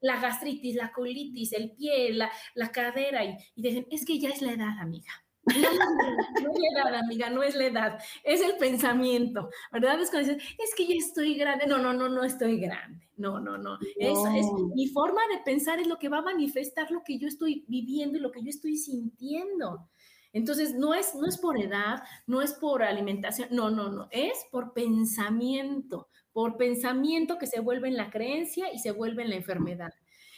[0.02, 4.30] la gastritis, la colitis, el pie, la, la cadera, y, y dicen, es que ya
[4.30, 5.12] es la edad, amiga.
[5.46, 10.00] No, es la edad, amiga, no es la edad, es el pensamiento, ¿verdad?
[10.00, 11.66] Es cuando dices, es que ya estoy grande.
[11.66, 13.08] No, no, no, no estoy grande.
[13.18, 13.78] No, no, no.
[13.98, 17.28] Es, es, mi forma de pensar es lo que va a manifestar lo que yo
[17.28, 19.90] estoy viviendo y lo que yo estoy sintiendo.
[20.34, 24.46] Entonces, no es, no es por edad, no es por alimentación, no, no, no, es
[24.50, 29.36] por pensamiento, por pensamiento que se vuelve en la creencia y se vuelve en la
[29.36, 29.94] enfermedad.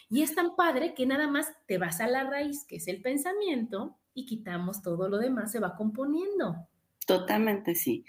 [0.09, 3.01] Y es tan padre que nada más te vas a la raíz, que es el
[3.01, 6.67] pensamiento, y quitamos todo lo demás, se va componiendo.
[7.05, 8.05] Totalmente, sí.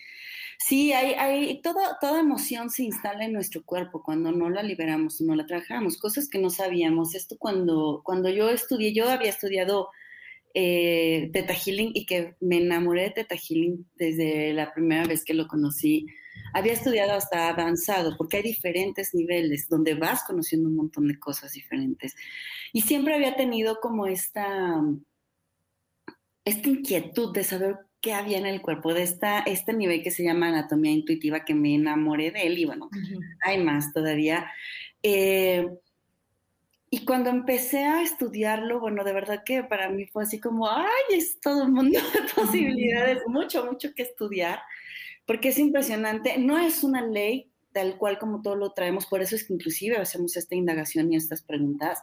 [0.58, 5.20] Sí, hay, hay toda, toda emoción se instala en nuestro cuerpo cuando no la liberamos,
[5.20, 7.14] no la trabajamos, cosas que no sabíamos.
[7.14, 9.88] Esto cuando, cuando yo estudié, yo había estudiado
[10.54, 15.34] eh, Teta Healing y que me enamoré de Teta Healing desde la primera vez que
[15.34, 16.06] lo conocí.
[16.52, 21.52] Había estudiado hasta avanzado porque hay diferentes niveles donde vas conociendo un montón de cosas
[21.52, 22.14] diferentes.
[22.72, 24.80] Y siempre había tenido como esta,
[26.44, 30.24] esta inquietud de saber qué había en el cuerpo, de esta, este nivel que se
[30.24, 32.90] llama anatomía intuitiva, que me enamoré de él y bueno,
[33.42, 34.50] hay más todavía.
[35.02, 35.66] Eh,
[36.90, 40.86] y cuando empecé a estudiarlo, bueno, de verdad que para mí fue así como, ay,
[41.10, 44.60] es todo un mundo de posibilidades, mucho, mucho que estudiar,
[45.26, 46.38] porque es impresionante.
[46.38, 49.96] No es una ley tal cual como todo lo traemos, por eso es que inclusive
[49.96, 52.00] hacemos esta indagación y estas preguntas.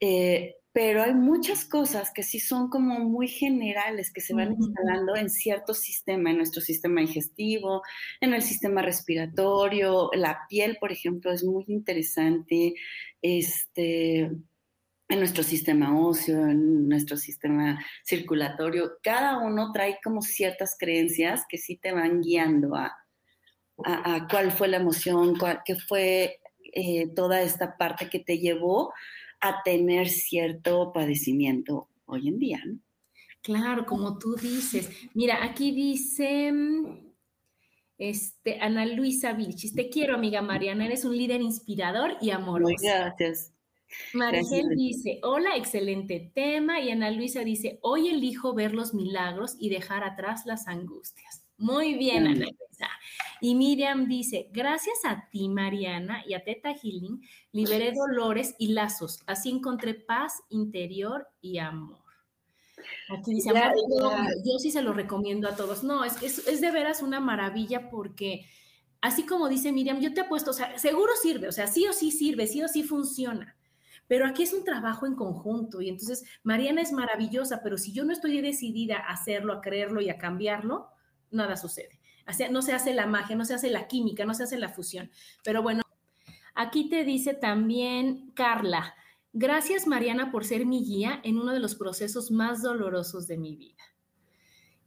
[0.00, 5.16] Eh, pero hay muchas cosas que sí son como muy generales, que se van instalando
[5.16, 7.82] en cierto sistema, en nuestro sistema digestivo,
[8.20, 12.74] en el sistema respiratorio, la piel, por ejemplo, es muy interesante,
[13.22, 14.30] este,
[15.08, 21.56] en nuestro sistema óseo, en nuestro sistema circulatorio, cada uno trae como ciertas creencias que
[21.56, 22.94] sí te van guiando a,
[23.84, 26.40] a, cuál fue la emoción, qué fue
[26.74, 28.92] eh, toda esta parte que te llevó
[29.40, 32.78] a tener cierto padecimiento hoy en día, ¿no?
[33.42, 34.90] Claro, como tú dices.
[35.14, 36.52] Mira, aquí dice
[37.98, 42.74] este, Ana Luisa Vilchis, te quiero, amiga Mariana, eres un líder inspirador y amoroso.
[42.74, 43.52] Muy gracias.
[44.12, 46.80] Maricel dice, hola, excelente tema.
[46.80, 51.42] Y Ana Luisa dice, hoy elijo ver los milagros y dejar atrás las angustias.
[51.56, 52.88] Muy bien, Ana Luisa.
[53.40, 57.22] Y Miriam dice, gracias a ti, Mariana, y a Teta Healing,
[57.52, 59.22] liberé dolores y lazos.
[59.26, 61.98] Así encontré paz interior y amor.
[63.10, 65.84] Aquí dice, yo, sí se lo recomiendo a todos.
[65.84, 68.46] No, es, es, es de veras una maravilla porque
[69.00, 71.92] así como dice Miriam, yo te apuesto, o sea, seguro sirve, o sea, sí o
[71.92, 73.56] sí sirve, sí o sí funciona.
[74.06, 78.04] Pero aquí es un trabajo en conjunto y entonces Mariana es maravillosa, pero si yo
[78.04, 80.88] no estoy decidida a hacerlo, a creerlo y a cambiarlo,
[81.30, 81.97] nada sucede
[82.50, 85.10] no se hace la magia, no se hace la química, no se hace la fusión.
[85.44, 85.82] Pero bueno,
[86.54, 88.94] aquí te dice también Carla,
[89.32, 93.56] gracias Mariana por ser mi guía en uno de los procesos más dolorosos de mi
[93.56, 93.82] vida.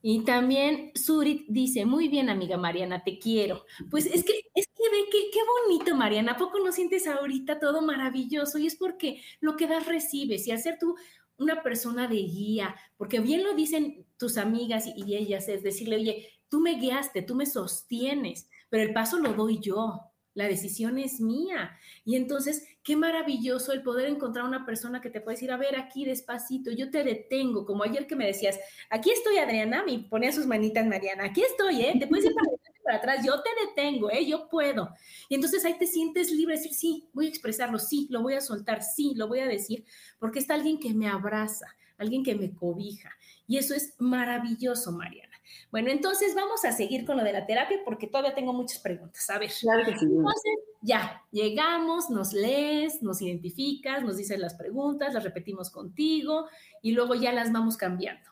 [0.04, 3.66] Y también Surit dice, muy bien amiga Mariana, te quiero.
[3.92, 7.60] Pues es que, es que ve que, qué bonito Mariana, ¿a poco no sientes ahorita
[7.60, 8.58] todo maravilloso?
[8.58, 10.96] Y es porque lo que das recibes y al ser tú
[11.38, 16.30] una persona de guía, porque bien lo dicen tus amigas y ellas, es decirle, oye,
[16.52, 20.02] tú me guiaste, tú me sostienes, pero el paso lo doy yo,
[20.34, 21.78] la decisión es mía.
[22.04, 25.78] Y entonces, qué maravilloso el poder encontrar una persona que te puede decir, a ver,
[25.78, 28.60] aquí despacito, yo te detengo, como ayer que me decías,
[28.90, 31.96] aquí estoy Adriana, me ponía sus manitas Mariana, aquí estoy, ¿eh?
[31.98, 32.50] Te puedes ir para
[32.84, 34.26] para atrás, yo te detengo, ¿eh?
[34.26, 34.90] Yo puedo.
[35.30, 38.34] Y entonces ahí te sientes libre de decir, sí, voy a expresarlo, sí, lo voy
[38.34, 39.86] a soltar, sí, lo voy a decir,
[40.20, 43.12] porque está alguien que me abraza, alguien que me cobija.
[43.48, 45.31] Y eso es maravilloso, Mariana.
[45.72, 49.30] Bueno, entonces vamos a seguir con lo de la terapia porque todavía tengo muchas preguntas.
[49.30, 49.52] A ver.
[49.60, 50.06] Claro que sí.
[50.06, 56.48] Entonces, ya, llegamos, nos lees, nos identificas, nos dices las preguntas, las repetimos contigo
[56.82, 58.30] y luego ya las vamos cambiando.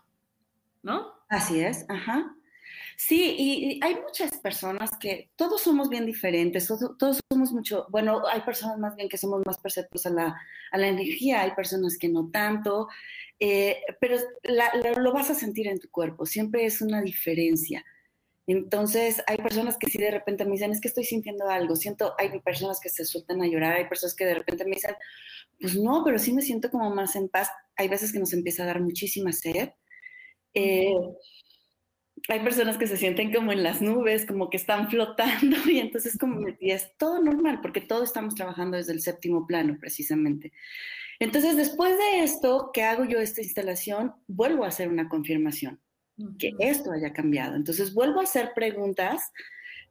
[0.81, 1.13] ¿No?
[1.29, 2.35] Así es, ajá.
[2.95, 8.41] Sí, y, hay muchas personas que todos somos bien diferentes, todos, somos mucho, bueno, hay
[8.41, 12.09] personas más bien que somos más perceptivos a la, a la energía, hay personas que
[12.09, 12.89] no tanto,
[13.39, 14.17] eh, pero
[14.97, 17.85] lo vas a sentir en tu cuerpo, siempre es una diferencia.
[18.47, 22.15] Entonces, hay personas que sí de repente me dicen, es que estoy sintiendo algo, siento,
[22.17, 24.95] hay personas que se sueltan a llorar, hay personas que de repente me dicen,
[25.59, 27.49] pues no, pero sí me siento como más en paz.
[27.75, 29.69] Hay veces que nos empieza a dar muchísima sed.
[30.55, 30.95] Eh,
[32.27, 36.17] hay personas que se sienten como en las nubes, como que están flotando y entonces
[36.17, 40.51] como es todo normal porque todos estamos trabajando desde el séptimo plano precisamente.
[41.19, 45.79] Entonces después de esto que hago yo esta instalación, vuelvo a hacer una confirmación
[46.37, 47.55] que esto haya cambiado.
[47.55, 49.31] Entonces vuelvo a hacer preguntas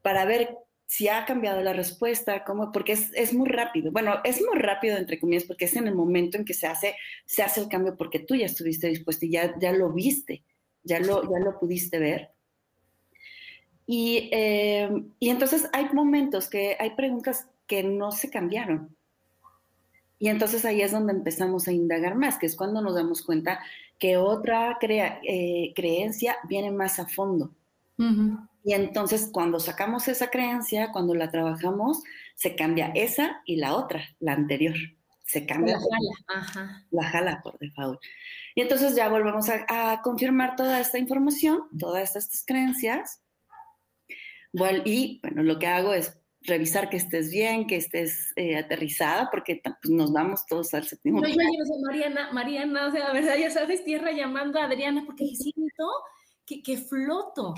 [0.02, 3.92] para ver si ha cambiado la respuesta, cómo, porque es, es, muy rápido.
[3.92, 6.96] Bueno, es muy rápido, entre comillas, porque es en el momento en que se hace,
[7.26, 10.44] se hace el cambio porque tú ya estuviste dispuesto y ya, ya lo viste
[10.88, 12.32] ya lo, ya lo pudiste ver.
[13.86, 18.96] Y, eh, y entonces hay momentos que hay preguntas que no se cambiaron.
[20.18, 23.60] Y entonces ahí es donde empezamos a indagar más, que es cuando nos damos cuenta
[23.98, 27.52] que otra crea, eh, creencia viene más a fondo.
[28.62, 32.02] Y entonces cuando sacamos esa creencia, cuando la trabajamos,
[32.36, 34.76] se cambia esa y la otra, la anterior.
[35.24, 35.74] Se cambia.
[35.74, 36.86] La jala, Ajá.
[36.90, 38.00] La jala por default.
[38.54, 43.20] Y entonces ya volvemos a, confirmar toda esta información, todas estas creencias.
[44.84, 49.60] y bueno, lo que hago es revisar que estés bien, que estés eh, aterrizada, porque
[49.62, 51.20] pues, nos vamos todos al séptimo.
[51.20, 55.02] No, yo, yo, Mariana, Mariana, o sea, la verdad, ya sabes, tierra llamando a Adriana,
[55.04, 55.86] porque siento
[56.46, 57.54] que, que floto.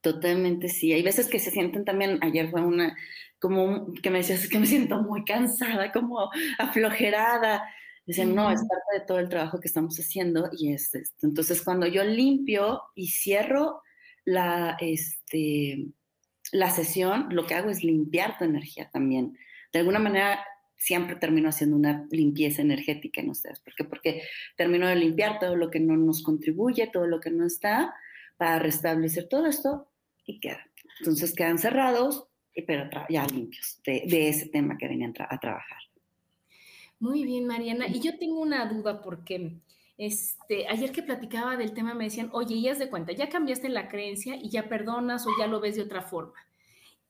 [0.00, 0.92] Totalmente, sí.
[0.92, 2.96] Hay veces que se sienten también, ayer fue una,
[3.38, 7.64] como que me decías, que me siento muy cansada, como aflojerada.
[8.06, 11.26] Dicen, no, es parte de todo el trabajo que estamos haciendo y es esto.
[11.26, 13.82] Entonces, cuando yo limpio y cierro
[14.24, 15.86] la, este,
[16.52, 19.38] la sesión, lo que hago es limpiar tu energía también.
[19.72, 20.44] De alguna manera,
[20.76, 23.60] siempre termino haciendo una limpieza energética en ustedes.
[23.60, 23.84] ¿Por qué?
[23.84, 24.22] Porque
[24.56, 27.94] termino de limpiar todo lo que no nos contribuye, todo lo que no está,
[28.36, 29.88] para restablecer todo esto
[30.24, 30.66] y queda.
[30.98, 32.26] Entonces quedan cerrados,
[32.66, 35.78] pero ya limpios de, ese tema que venían a trabajar.
[36.98, 37.86] Muy bien, Mariana.
[37.86, 39.56] Y yo tengo una duda porque
[40.00, 43.68] este, ayer que platicaba del tema me decían, oye, ya has de cuenta, ya cambiaste
[43.68, 46.32] la creencia y ya perdonas o ya lo ves de otra forma.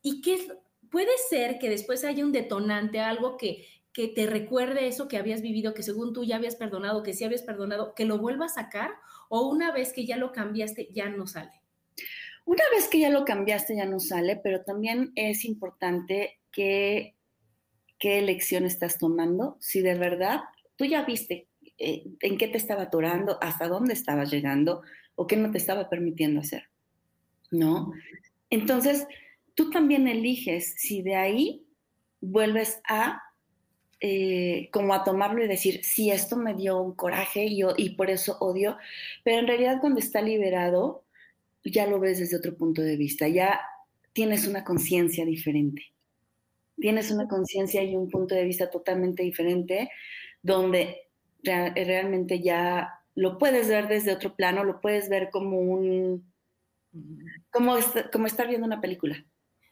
[0.02, 0.48] ¿Y qué
[0.90, 5.40] puede ser que después haya un detonante, algo que, que te recuerde eso que habías
[5.40, 8.48] vivido, que según tú ya habías perdonado, que sí habías perdonado, que lo vuelva a
[8.48, 8.90] sacar
[9.28, 11.52] o una vez que ya lo cambiaste ya no sale?
[12.44, 17.14] Una vez que ya lo cambiaste ya no sale, pero también es importante que
[18.00, 20.40] qué elección estás tomando, si de verdad
[20.74, 21.49] tú ya viste
[21.82, 24.82] eh, en qué te estaba atorando, hasta dónde estabas llegando
[25.14, 26.64] o qué no te estaba permitiendo hacer,
[27.50, 27.92] ¿no?
[28.50, 29.06] Entonces,
[29.54, 31.66] tú también eliges si de ahí
[32.20, 33.22] vuelves a
[34.02, 38.10] eh, como a tomarlo y decir, sí, esto me dio un coraje y, y por
[38.10, 38.76] eso odio,
[39.24, 41.04] pero en realidad cuando está liberado,
[41.64, 43.58] ya lo ves desde otro punto de vista, ya
[44.12, 45.82] tienes una conciencia diferente.
[46.78, 49.90] Tienes una conciencia y un punto de vista totalmente diferente,
[50.42, 51.09] donde
[51.42, 56.32] realmente ya lo puedes ver desde otro plano, lo puedes ver como un,
[57.50, 57.76] como,
[58.12, 59.24] como estar viendo una película.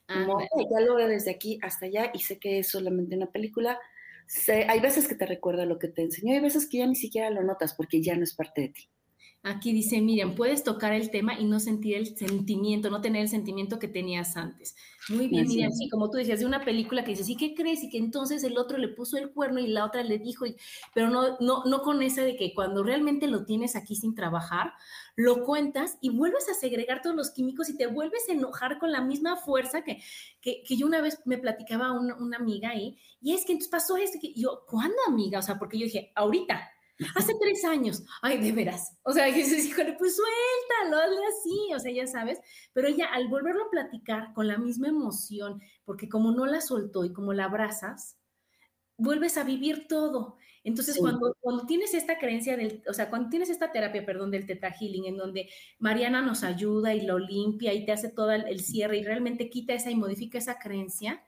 [0.07, 3.79] Como, ya lo veo desde aquí hasta allá y sé que es solamente una película.
[4.47, 7.31] hay veces que te recuerda lo que te enseñó, hay veces que ya ni siquiera
[7.31, 8.89] lo notas porque ya no es parte de ti.
[9.45, 13.29] Aquí dice Miriam, puedes tocar el tema y no sentir el sentimiento, no tener el
[13.29, 14.75] sentimiento que tenías antes.
[15.09, 17.85] Muy bien, Miriam, sí, como tú decías, de una película que dices, ¿y qué crees?
[17.85, 20.45] Y que entonces el otro le puso el cuerno y la otra le dijo,
[20.93, 24.73] pero no, no, no con esa de que cuando realmente lo tienes aquí sin trabajar,
[25.15, 28.91] lo cuentas y vuelves a segregar todos los químicos y te vuelves a enojar con
[28.91, 30.03] la misma fuerza que,
[30.43, 33.97] que, yo una vez me platicaba una, una amiga ahí, y es que entonces pasó
[33.97, 35.39] esto, que yo, ¿cuándo amiga?
[35.39, 36.61] O sea, porque yo dije, ahorita,
[37.15, 38.97] Hace tres años, ay, de veras.
[39.03, 42.41] O sea, dices, híjole, pues suéltalo, hazle así, o sea, ya sabes.
[42.73, 47.05] Pero ella, al volverlo a platicar con la misma emoción, porque como no la soltó
[47.05, 48.17] y como la abrazas,
[48.97, 50.37] vuelves a vivir todo.
[50.65, 54.45] Entonces, cuando, cuando tienes esta creencia del, o sea, cuando tienes esta terapia, perdón, del
[54.45, 58.61] Teta Healing, en donde Mariana nos ayuda y lo limpia y te hace todo el,
[58.61, 61.23] cierre y realmente quita esa y modifica esa creencia,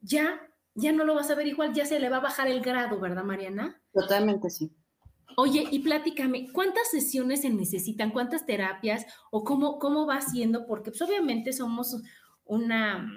[0.00, 0.40] ya,
[0.74, 2.98] ya no lo vas a ver igual, ya se le va a bajar el grado,
[3.00, 3.82] ¿verdad, Mariana?
[3.92, 4.72] Totalmente, sí.
[5.36, 8.10] Oye, y platícame, ¿cuántas sesiones se necesitan?
[8.10, 9.06] ¿Cuántas terapias?
[9.30, 10.66] ¿O cómo, cómo va siendo?
[10.66, 11.96] Porque pues, obviamente somos
[12.44, 13.12] una,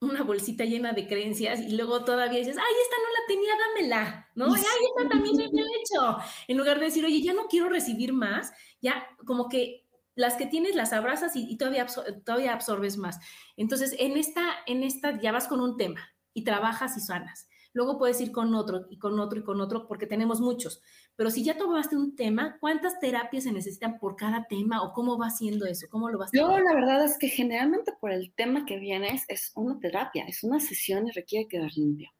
[0.00, 4.30] una bolsita llena de creencias y luego todavía dices, ay, esta no la tenía, dámela,
[4.34, 4.48] ¿no?
[4.48, 6.18] Y, ay, esta también me he hecho.
[6.48, 9.84] En lugar de decir, oye, ya no quiero recibir más, ya como que
[10.16, 11.86] las que tienes las abrazas y, todavía,
[12.24, 13.18] todavía absorbes más.
[13.56, 17.48] Entonces, en esta, en esta ya vas con un tema y trabajas y sanas.
[17.74, 20.80] Luego puedes ir con otro y con otro y con otro porque tenemos muchos.
[21.16, 25.18] Pero si ya tomaste un tema, ¿cuántas terapias se necesitan por cada tema o cómo
[25.18, 25.86] va siendo eso?
[25.90, 29.52] ¿Cómo lo vas Yo la verdad es que generalmente por el tema que vienes es
[29.56, 32.10] una terapia, es una sesión y requiere quedar limpio.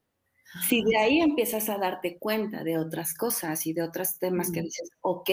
[0.68, 4.62] Si de ahí empiezas a darte cuenta de otras cosas y de otros temas que
[4.62, 5.30] dices, ok,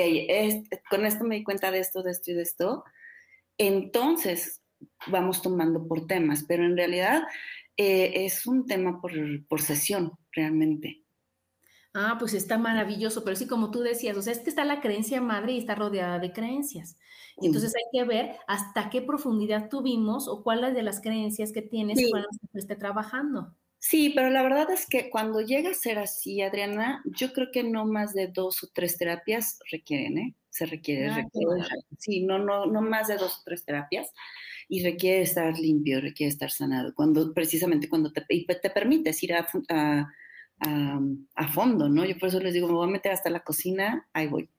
[0.89, 2.83] con esto me di cuenta de esto, de esto y de esto,
[3.57, 4.61] entonces
[5.07, 7.23] vamos tomando por temas, pero en realidad
[7.77, 9.11] eh, es un tema por,
[9.47, 11.03] por sesión, realmente.
[11.93, 14.79] Ah, pues está maravilloso, pero sí, como tú decías, o sea, es que está la
[14.79, 16.97] creencia madre y está rodeada de creencias.
[17.37, 21.97] Entonces hay que ver hasta qué profundidad tuvimos o cuáles de las creencias que tienes
[21.97, 22.09] sí.
[22.53, 23.55] que esté trabajando.
[23.79, 27.63] Sí, pero la verdad es que cuando llega a ser así, Adriana, yo creo que
[27.63, 30.35] no más de dos o tres terapias requieren, ¿eh?
[30.49, 31.63] Se requiere, ah, requiere
[31.97, 34.11] sí, no, no, no más de dos o tres terapias
[34.71, 39.45] y requiere estar limpio, requiere estar sanado, cuando precisamente cuando te, te permites ir a,
[39.67, 40.09] a,
[41.35, 42.05] a, fondo, ¿no?
[42.05, 44.49] Yo por eso les digo, me voy a meter hasta la cocina, ahí voy.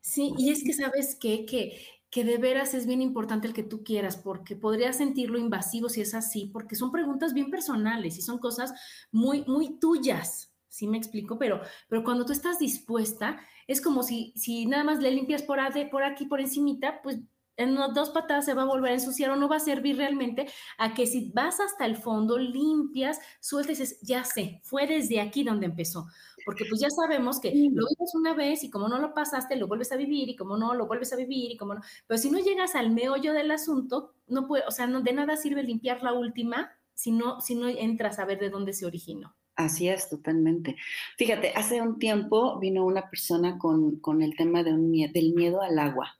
[0.00, 1.44] Sí, y es que sabes qué?
[1.46, 1.78] que
[2.10, 6.00] que de veras es bien importante el que tú quieras, porque podrías sentirlo invasivo si
[6.00, 8.74] es así, porque son preguntas bien personales y son cosas
[9.12, 11.38] muy, muy tuyas, ¿sí me explico?
[11.38, 15.60] Pero, pero cuando tú estás dispuesta, es como si, si nada más le limpias por,
[15.88, 17.20] por aquí, por encimita, pues
[17.60, 20.46] en dos patadas se va a volver a ensuciar o no va a servir realmente
[20.78, 25.44] a que si vas hasta el fondo, limpias, sueltes, dices, ya sé, fue desde aquí
[25.44, 26.06] donde empezó.
[26.44, 29.68] Porque pues ya sabemos que lo vives una vez y como no lo pasaste, lo
[29.68, 31.80] vuelves a vivir y como no, lo vuelves a vivir y como no.
[32.06, 35.36] Pero si no llegas al meollo del asunto, no puede, o sea, no, de nada
[35.36, 39.34] sirve limpiar la última si no, si no entras a ver de dónde se originó.
[39.56, 40.76] Así es, totalmente.
[41.18, 45.60] Fíjate, hace un tiempo vino una persona con, con el tema de un, del miedo
[45.60, 46.19] al agua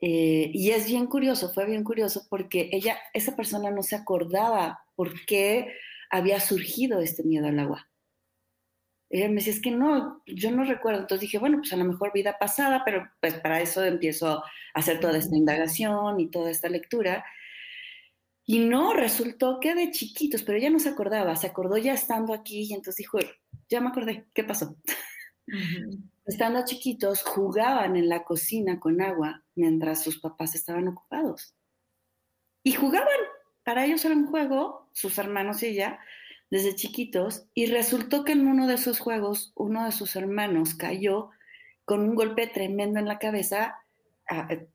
[0.00, 4.80] eh, y es bien curioso, fue bien curioso porque ella, esa persona no se acordaba
[4.94, 5.74] por qué
[6.10, 7.86] había surgido este miedo al agua.
[9.10, 11.00] Ella me decía, es que no, yo no recuerdo.
[11.00, 14.44] Entonces dije, bueno, pues a lo mejor vida pasada, pero pues para eso empiezo a
[14.72, 17.24] hacer toda esta indagación y toda esta lectura.
[18.46, 22.32] Y no, resultó que de chiquitos, pero ella no se acordaba, se acordó ya estando
[22.32, 23.18] aquí y entonces dijo,
[23.68, 24.76] ya me acordé, ¿qué pasó?
[26.24, 31.54] Estando chiquitos, jugaban en la cocina con agua mientras sus papás estaban ocupados.
[32.62, 33.08] Y jugaban,
[33.64, 35.98] para ellos era un juego, sus hermanos y ella,
[36.50, 41.30] desde chiquitos, y resultó que en uno de esos juegos, uno de sus hermanos cayó
[41.84, 43.76] con un golpe tremendo en la cabeza,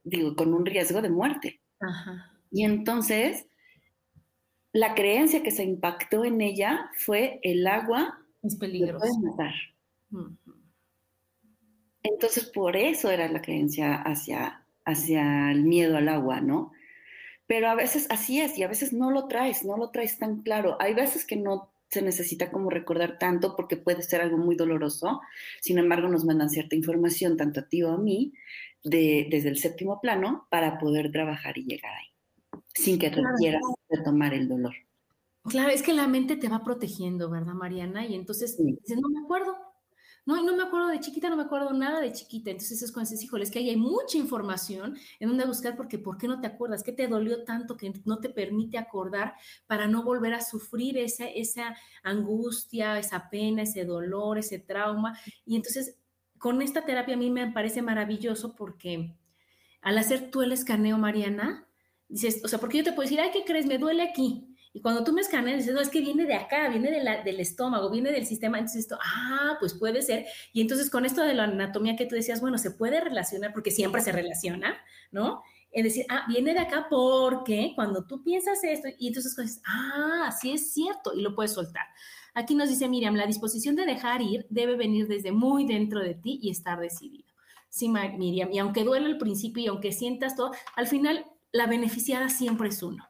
[0.04, 1.62] digo, con un riesgo de muerte.
[2.52, 3.48] Y entonces,
[4.74, 9.06] la creencia que se impactó en ella fue el agua es peligroso.
[9.22, 9.54] matar.
[12.06, 16.72] Entonces, por eso era la creencia hacia, hacia el miedo al agua, ¿no?
[17.48, 20.42] Pero a veces así es y a veces no lo traes, no lo traes tan
[20.42, 20.78] claro.
[20.80, 25.22] Hay veces que no se necesita como recordar tanto porque puede ser algo muy doloroso.
[25.62, 28.34] Sin embargo, nos mandan cierta información, tanto a ti o a mí,
[28.84, 34.34] de, desde el séptimo plano para poder trabajar y llegar ahí, sin que requieras retomar
[34.34, 34.76] el dolor.
[35.44, 38.06] Claro, es que la mente te va protegiendo, ¿verdad, Mariana?
[38.06, 39.56] Y entonces dices, no me acuerdo,
[40.26, 42.50] no, no me acuerdo de chiquita, no me acuerdo nada de chiquita.
[42.50, 46.00] Entonces es cuando dices, híjole, es que ahí hay mucha información en donde buscar porque
[46.00, 46.84] ¿por qué no te acuerdas?
[46.84, 49.36] ¿Qué te dolió tanto que no te permite acordar
[49.68, 55.18] para no volver a sufrir esa, esa angustia, esa pena, ese dolor, ese trauma?
[55.46, 55.98] Y entonces
[56.40, 59.16] con esta terapia a mí me parece maravilloso porque
[59.82, 61.68] al hacer tú el escaneo, Mariana,
[62.08, 63.68] dices, o sea, porque yo te puedo decir, ay, ¿qué crees?
[63.68, 66.68] Me duele aquí y cuando tú me escaneas, dices, no, es que viene de acá,
[66.68, 68.58] viene del estómago, viene del sistema.
[68.58, 70.26] Entonces esto, ah, pues puede ser.
[70.52, 73.72] Y entonces con esto de la anatomía que tú decías, bueno, se puede relacionar, porque
[73.72, 74.76] siempre se relaciona,
[75.14, 75.44] ¿no?
[75.72, 80.36] Es decir, ah, viene de acá porque cuando tú piensas esto, y entonces dices, ah,
[80.38, 81.86] sí es cierto, y lo puedes soltar.
[82.34, 86.16] Aquí nos dice Miriam, la disposición de dejar ir debe venir desde muy dentro de
[86.16, 87.34] ti y estar decidido.
[87.70, 92.28] Sí, Miriam, y aunque duele al principio y aunque sientas todo, al final la beneficiada
[92.28, 93.08] siempre es uno.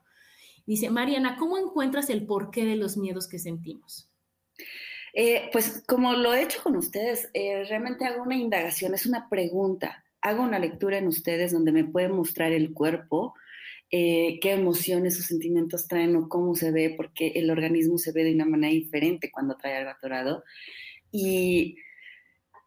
[0.65, 4.09] Dice, Mariana, ¿cómo encuentras el porqué de los miedos que sentimos?
[5.13, 9.29] Eh, pues como lo he hecho con ustedes, eh, realmente hago una indagación, es una
[9.29, 10.03] pregunta.
[10.21, 13.33] Hago una lectura en ustedes donde me pueden mostrar el cuerpo,
[13.91, 18.23] eh, qué emociones o sentimientos traen o cómo se ve, porque el organismo se ve
[18.23, 20.43] de una manera diferente cuando trae algo atorado.
[21.11, 21.77] Y,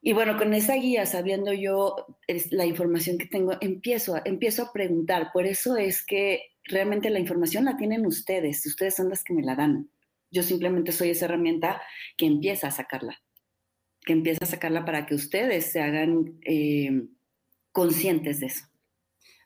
[0.01, 1.97] y bueno, con esa guía, sabiendo yo
[2.51, 5.33] la información que tengo, empiezo, empiezo a preguntar.
[5.35, 9.43] Por eso es que realmente la información la tienen ustedes, ustedes son las que me
[9.43, 9.91] la dan.
[10.31, 11.81] Yo simplemente soy esa herramienta
[12.17, 13.21] que empieza a sacarla,
[14.03, 17.09] que empieza a sacarla para que ustedes se hagan eh,
[17.73, 18.65] conscientes de eso.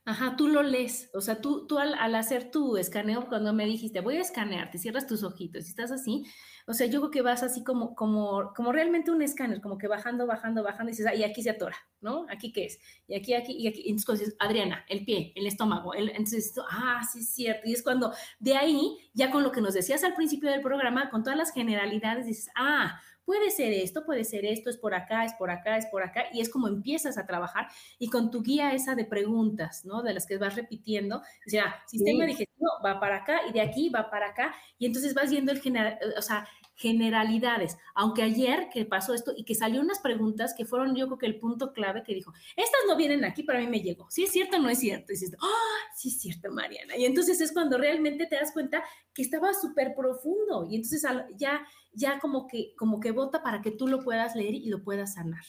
[0.04, 4.00] Ajá, tú lo lees, o sea, tú, tú al, hacer tu escaneo, cuando me dijiste,
[4.00, 6.24] voy a escanear, te cierras tus ojitos y estás así,
[6.66, 9.88] o sea, yo creo que vas así como, como, como realmente un escáner, como que
[9.88, 12.26] bajando, bajando, bajando, y dices, ah, y aquí se atora, ¿no?
[12.30, 12.78] ¿Aquí qué es?
[13.06, 17.02] Y aquí, aquí, y aquí, entonces dices, Adriana, el pie, el estómago, el, entonces, ah,
[17.10, 20.14] sí es cierto, y es cuando de ahí, ya con lo que nos decías al
[20.14, 24.70] principio del programa, con todas las generalidades, dices, ah, puede ser esto, puede ser esto,
[24.70, 27.68] es por acá, es por acá, es por acá, y es como empiezas a trabajar
[27.98, 30.02] y con tu guía esa de preguntas, ¿no?
[30.02, 33.88] De las que vas repitiendo, o sea, sistema digestivo va para acá y de aquí
[33.90, 38.84] va para acá, y entonces vas viendo el general, o sea, generalidades, aunque ayer que
[38.84, 42.02] pasó esto y que salió unas preguntas que fueron yo creo que el punto clave
[42.02, 44.60] que dijo, estas no vienen aquí, pero a mí me llegó, ¿sí es cierto o
[44.60, 45.12] no es cierto?
[45.12, 46.96] Y dices, ah, sí es cierto, Mariana.
[46.96, 48.82] Y entonces es cuando realmente te das cuenta
[49.14, 51.02] que estaba súper profundo y entonces
[51.36, 54.82] ya, ya como que, como que vota para que tú lo puedas leer y lo
[54.82, 55.44] puedas sanar.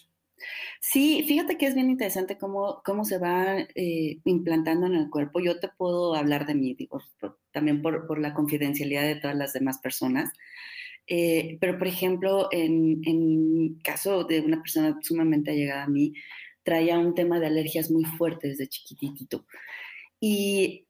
[0.81, 5.39] Sí, fíjate que es bien interesante cómo, cómo se va eh, implantando en el cuerpo.
[5.39, 7.01] Yo te puedo hablar de mí, digo,
[7.51, 10.31] también por, por, la confidencialidad de todas las demás personas.
[11.07, 16.13] Eh, pero, por ejemplo, en, en, caso de una persona sumamente allegada a mí,
[16.63, 19.45] traía un tema de alergias muy fuerte desde chiquitito.
[20.19, 20.87] Y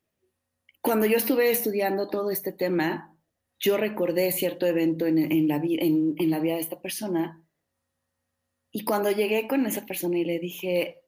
[0.81, 3.17] cuando yo estuve estudiando todo este tema,
[3.59, 7.43] yo recordé cierto evento en, en la, en, en la vida de esta persona.
[8.71, 11.03] Y cuando llegué con esa persona y le dije,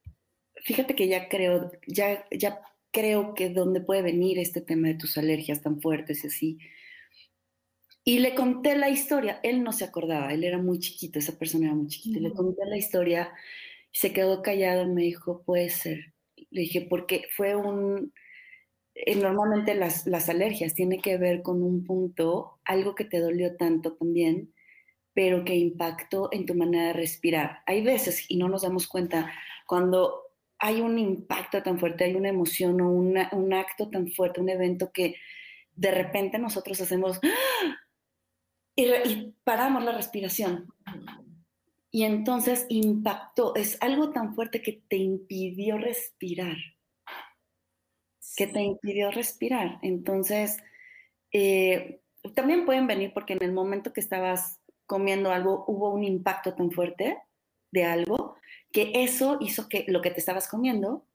[0.64, 5.18] fíjate que ya creo, ya, ya creo que dónde puede venir este tema de tus
[5.18, 6.58] alergias tan fuertes y así.
[8.08, 11.66] Y le conté la historia, él no se acordaba, él era muy chiquito, esa persona
[11.66, 13.34] era muy chiquita, le conté la historia,
[13.92, 16.14] se quedó callado y me dijo, puede ser.
[16.52, 18.14] Le dije, porque fue un,
[18.94, 23.56] eh, normalmente las, las alergias tienen que ver con un punto, algo que te dolió
[23.58, 24.54] tanto también,
[25.16, 27.60] pero que impactó en tu manera de respirar.
[27.66, 29.32] Hay veces, y no nos damos cuenta,
[29.66, 30.22] cuando
[30.60, 34.92] hay un impacto tan fuerte, hay una emoción o un acto tan fuerte, un evento
[34.94, 35.16] que
[35.74, 37.85] de repente nosotros hacemos, ¡Ah!
[38.76, 40.68] Y, paramos la respiración.
[41.92, 46.58] Y entonces impactó, es algo tan fuerte que te impidió respirar,
[48.36, 49.80] que te impidió respirar.
[49.82, 50.58] Entonces,
[51.32, 52.02] eh,
[52.34, 56.72] también pueden venir porque en el momento que estabas comiendo algo hubo un impacto tan
[56.72, 57.18] fuerte
[57.72, 58.36] de algo
[58.72, 61.06] que eso hizo que lo que te estabas comiendo.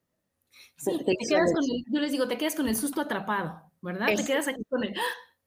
[0.87, 4.07] yo les digo, te quedas con el susto atrapado, ¿verdad?
[4.17, 4.95] te quedas aquí con el,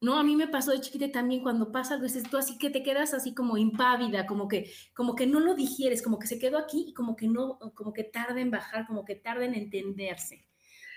[0.04, 2.84] no, a mí me pasó de chiquita también cuando pasa algo, tú así que te
[2.84, 6.58] quedas así como impávida, como que, como que no lo digieres, como que se quedó
[6.58, 10.45] aquí y como que no, como que tarda en bajar, como que tarda en entenderse.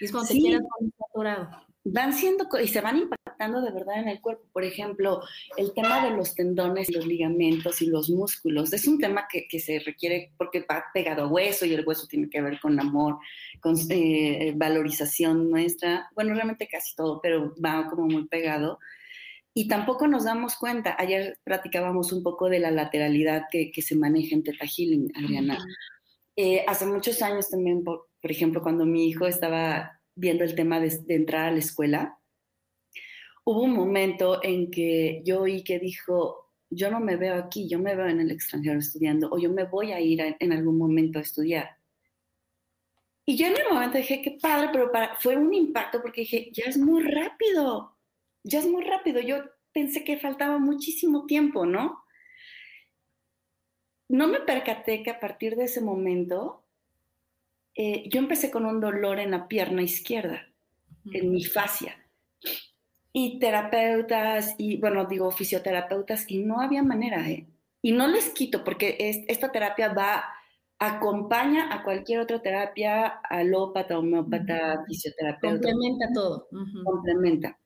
[0.01, 0.63] Y es cuando te quedas
[1.09, 1.51] atorado.
[1.89, 4.45] Van siendo, y se van impactando de verdad en el cuerpo.
[4.53, 5.23] Por ejemplo,
[5.57, 9.61] el tema de los tendones, los ligamentos y los músculos, es un tema que, que
[9.61, 13.19] se requiere porque va pegado a hueso y el hueso tiene que ver con amor,
[13.61, 16.09] con eh, valorización nuestra.
[16.15, 18.79] Bueno, realmente casi todo, pero va como muy pegado
[19.59, 24.35] y tampoco nos damos cuenta, ayer platicábamos un poco de la lateralidad que, se maneja
[24.35, 25.57] en Teta Healing, Adriana.
[26.37, 30.93] Eh, hace muchos años también, por, ejemplo, cuando mi hijo estaba viendo el tema de,
[31.09, 32.19] entrar a la escuela,
[33.45, 37.79] hubo un momento en que yo oí que dijo, yo no me veo aquí, yo
[37.79, 41.21] me veo en el extranjero estudiando, o yo me voy a ir en algún momento
[41.21, 41.77] a estudiar.
[43.25, 44.91] Y yo en el momento dije, qué padre, pero
[45.21, 47.97] fue un impacto porque dije, ya es muy rápido
[48.47, 49.21] ya es muy rápido.
[49.21, 52.05] Yo pensé que faltaba muchísimo tiempo, ¿no?
[54.09, 56.65] No me percaté que a partir de ese momento
[57.77, 60.43] eh, yo empecé con un dolor en la pierna izquierda,
[61.13, 61.97] en mi fascia.
[63.13, 67.47] Y terapeutas, y bueno, digo fisioterapeutas, y no había manera, ¿eh?
[67.83, 68.97] Y no les quito, porque
[69.29, 70.25] esta terapia va,
[70.79, 75.71] acompaña a cualquier otra terapia, alópata, homeópata, fisioterapeuta.
[75.71, 76.49] Complementa todo.
[76.85, 77.59] Complementa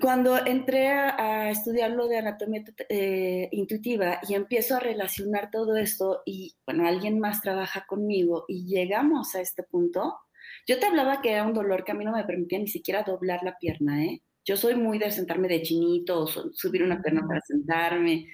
[0.00, 6.22] cuando entré a, estudiar lo de anatomía eh, intuitiva y empiezo a relacionar todo esto
[6.24, 10.18] y, bueno, alguien más trabaja conmigo y llegamos a este punto,
[10.66, 13.02] yo te hablaba que era un dolor que a mí no me permitía ni siquiera
[13.02, 14.22] doblar la pierna, ¿eh?
[14.44, 18.26] Yo soy muy de sentarme de chinito o subir una pierna para sentarme.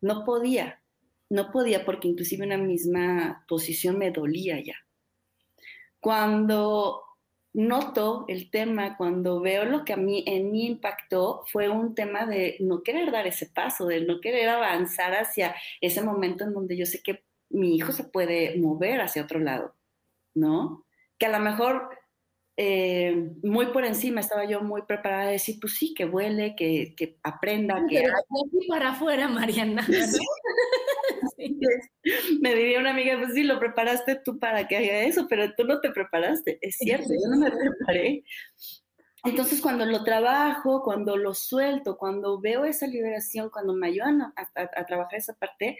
[0.00, 0.80] No podía,
[1.30, 4.76] no podía porque inclusive una misma posición me dolía ya.
[6.00, 7.02] Cuando
[7.58, 12.24] noto el tema, cuando veo lo que a mí en mí impactó, fue un tema
[12.24, 16.76] de no querer dar ese paso, de no querer avanzar hacia ese momento en donde
[16.76, 19.74] yo sé que mi hijo se puede mover hacia otro lado,
[20.34, 20.86] ¿no?
[21.18, 21.90] Que a lo mejor
[22.60, 26.92] eh, muy por encima estaba yo muy preparada a decir, pues sí, que vuele, que,
[26.96, 28.02] que aprenda, que...
[28.68, 29.86] para afuera, Mariana.
[32.40, 35.62] Me diría una amiga, pues sí, lo preparaste tú para que haga eso, pero tú
[35.62, 36.58] no te preparaste.
[36.60, 38.24] Es cierto, yo no me preparé.
[39.22, 44.84] Entonces, cuando lo trabajo, cuando lo suelto, cuando veo esa liberación, cuando me ayudan a,
[44.84, 45.78] trabajar esa parte,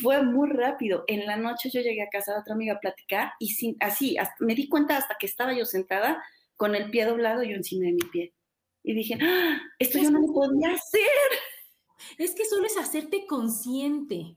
[0.00, 1.04] fue muy rápido.
[1.06, 4.16] En la noche yo llegué a casa de otra amiga a platicar y sin, así,
[4.40, 6.22] me di cuenta hasta que estaba yo sentada
[6.56, 8.34] con el pie doblado yo encima de mi pie.
[8.82, 11.02] Y dije, ¡Ah, esto yo no lo podía hacer.
[12.18, 14.36] Es que solo es hacerte consciente.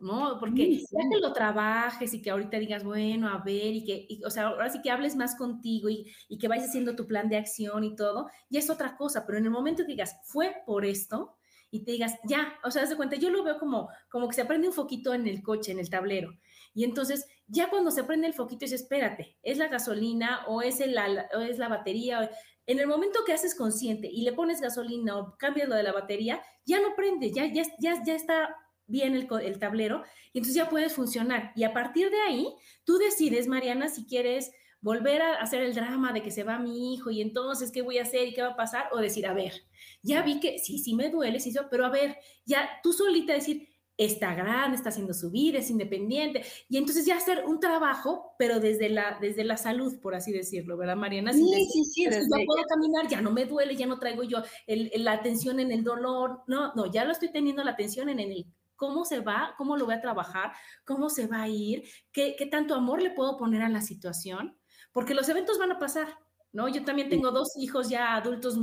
[0.00, 0.38] ¿no?
[0.40, 4.30] Porque ya que lo trabajes y que ahorita digas, bueno, a ver, y que, o
[4.30, 7.36] sea, ahora sí que hables más contigo y, y, que vayas haciendo tu plan de
[7.36, 10.86] acción y todo, ya es otra cosa, pero en el momento que digas, fue por
[10.86, 11.36] esto,
[11.70, 14.34] y te digas, ya, o sea, haz de cuenta, yo lo veo como, como que
[14.34, 16.36] se prende un foquito en el coche, en el tablero,
[16.74, 20.80] y entonces ya cuando se prende el foquito, es espérate, es la gasolina o es,
[20.80, 20.96] el,
[21.34, 22.30] o es la batería,
[22.66, 25.92] en el momento que haces consciente y le pones gasolina o cambias lo de la
[25.92, 28.56] batería, ya no prende, ya, ya, ya, ya está
[28.86, 31.52] bien el, el, tablero y entonces ya puedes funcionar.
[31.56, 32.54] Y a partir de ahí,
[32.84, 36.94] tú decides, Mariana, si quieres volver a hacer el drama de que se va mi
[36.94, 39.34] hijo y entonces qué voy a hacer y qué va a pasar, o decir, a
[39.34, 39.52] ver,
[40.02, 42.16] ya vi que sí, sí me duele, sí, pero a ver,
[42.46, 47.16] ya tú solita decir, está grande, está haciendo su vida, es independiente, y entonces ya
[47.16, 51.34] hacer un trabajo, pero desde la, desde la salud, por así decirlo, ¿verdad, Mariana?
[51.34, 52.04] Sí, sí, sí.
[52.04, 55.84] Ya puedo caminar, ya no me duele, ya no traigo yo la atención en el
[55.84, 59.76] dolor, no, no, ya lo estoy teniendo la atención en el cómo se va, cómo
[59.76, 60.52] lo voy a trabajar,
[60.86, 64.56] cómo se va a ir, qué, qué tanto amor le puedo poner a la situación,
[64.92, 66.18] porque los eventos van a pasar,
[66.52, 66.68] ¿no?
[66.68, 68.58] Yo también tengo dos hijos ya adultos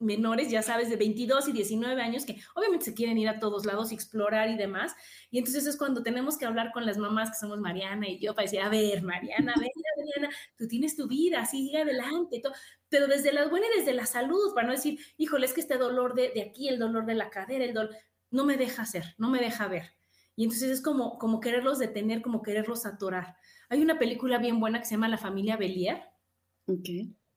[0.00, 3.66] menores, ya sabes, de 22 y 19 años, que obviamente se quieren ir a todos
[3.66, 4.94] lados y explorar y demás.
[5.30, 8.34] Y entonces es cuando tenemos que hablar con las mamás que somos Mariana y yo
[8.34, 12.52] para decir, a ver, Mariana, a ver, Mariana, tú tienes tu vida, sigue adelante, todo.
[12.88, 15.78] pero desde la buena y desde la salud, para no decir, híjole, es que este
[15.78, 17.96] dolor de, de aquí, el dolor de la cadera, el dolor,
[18.30, 19.97] no me deja hacer, no me deja ver.
[20.38, 23.34] Y entonces es como, como quererlos detener, como quererlos atorar.
[23.68, 26.00] Hay una película bien buena que se llama La familia Belier,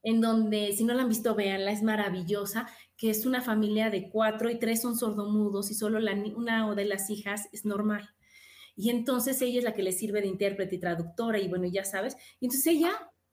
[0.03, 4.11] en donde, si no la han visto, véanla, es maravillosa, que es una familia de
[4.11, 8.07] cuatro y tres son sordomudos y solo la, una de las hijas es normal.
[8.75, 11.83] Y entonces ella es la que le sirve de intérprete y traductora y bueno, ya
[11.83, 12.15] sabes.
[12.39, 12.91] Y entonces ella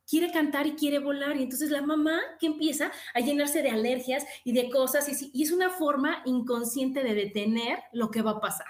[0.09, 1.37] quiere cantar y quiere volar.
[1.37, 5.43] Y entonces la mamá que empieza a llenarse de alergias y de cosas, y, y
[5.43, 8.67] es una forma inconsciente de detener lo que va a pasar.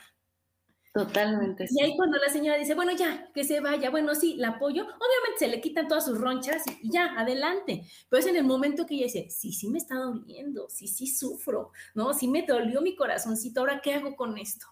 [0.92, 1.66] Totalmente.
[1.70, 4.82] Y ahí cuando la señora dice, bueno, ya, que se vaya, bueno, sí, la apoyo,
[4.82, 7.82] obviamente se le quitan todas sus ronchas y, ya, adelante.
[8.08, 11.06] Pero es en el momento que ella dice, sí, sí me está doliendo, sí, sí
[11.06, 12.14] sufro, ¿no?
[12.14, 14.66] Sí me dolió mi corazoncito, ahora qué hago con esto.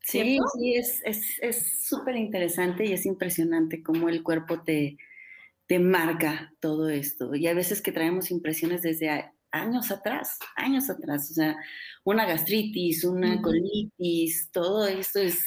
[0.00, 1.02] Sí, sí, es
[1.84, 4.96] súper es, interesante y es impresionante cómo el cuerpo te,
[5.66, 7.34] te marca todo esto.
[7.34, 11.56] Y hay veces que traemos impresiones desde años atrás, años atrás, o sea,
[12.04, 15.38] una gastritis, una colitis, todo esto es,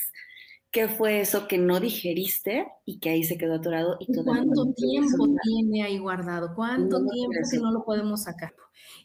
[0.71, 3.97] ¿qué fue eso que no digeriste y que ahí se quedó atorado?
[3.99, 6.53] Y ¿Cuánto tiempo tiene ahí guardado?
[6.55, 8.53] ¿Cuánto tiempo que no lo podemos sacar?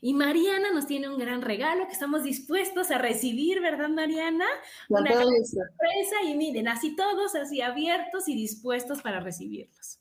[0.01, 4.45] Y Mariana nos tiene un gran regalo que estamos dispuestos a recibir, ¿verdad, Mariana?
[4.89, 10.01] una gran sorpresa y miren, así todos, así abiertos y dispuestos para recibirlos.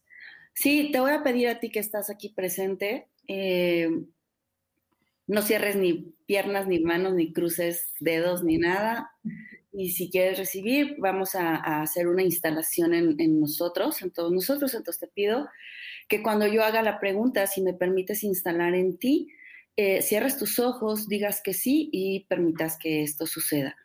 [0.53, 3.07] Sí, te voy a pedir a ti que estás aquí presente.
[3.27, 3.89] Eh,
[5.27, 9.11] no cierres ni piernas, ni manos, ni cruces dedos, ni nada.
[9.71, 14.73] Y si quieres recibir, vamos a, hacer una instalación en, nosotros, en todos nosotros.
[14.73, 15.47] Entonces te pido
[16.07, 19.29] que cuando yo haga la pregunta, si me permites instalar en ti,
[19.75, 23.75] eh, cierres tus ojos, digas que sí y permitas que esto suceda.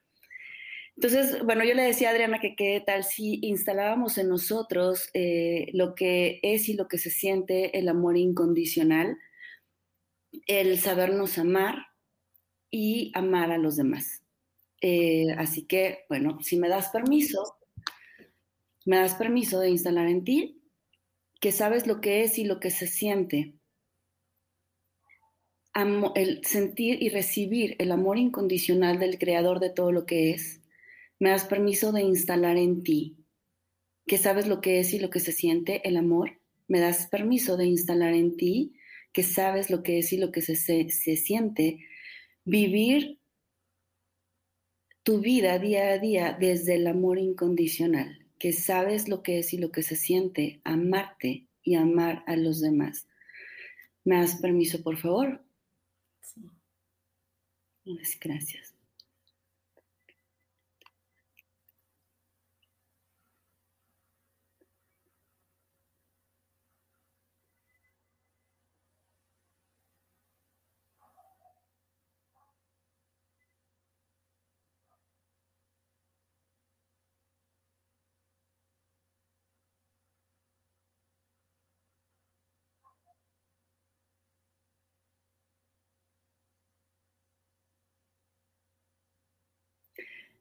[0.96, 5.68] Entonces, bueno, yo le decía a Adriana que qué tal si instalábamos en nosotros eh,
[5.72, 9.16] lo que es y lo que se siente el amor incondicional
[10.46, 11.86] el sabernos amar
[12.70, 14.22] y amar a los demás.
[14.80, 17.56] Eh, así que, bueno, si me das permiso,
[18.84, 20.58] me das permiso de instalar en ti
[21.40, 23.54] que sabes lo que es y lo que se siente.
[26.16, 30.60] el sentir y recibir el amor incondicional del creador de todo lo que es,
[31.20, 33.16] me das permiso de instalar en ti,
[34.06, 37.56] que sabes lo que es y lo que se siente el amor, me das permiso
[37.56, 38.74] de instalar en ti,
[39.12, 41.86] que sabes lo que es y lo que se, se siente,
[42.44, 43.18] vivir
[45.02, 49.58] tu vida día a día desde el amor incondicional, que sabes lo que es y
[49.58, 53.08] lo que se siente, amarte y amar a los demás.
[54.04, 55.44] ¿Me das permiso, por favor?
[56.20, 56.42] Sí.
[58.20, 58.77] Gracias.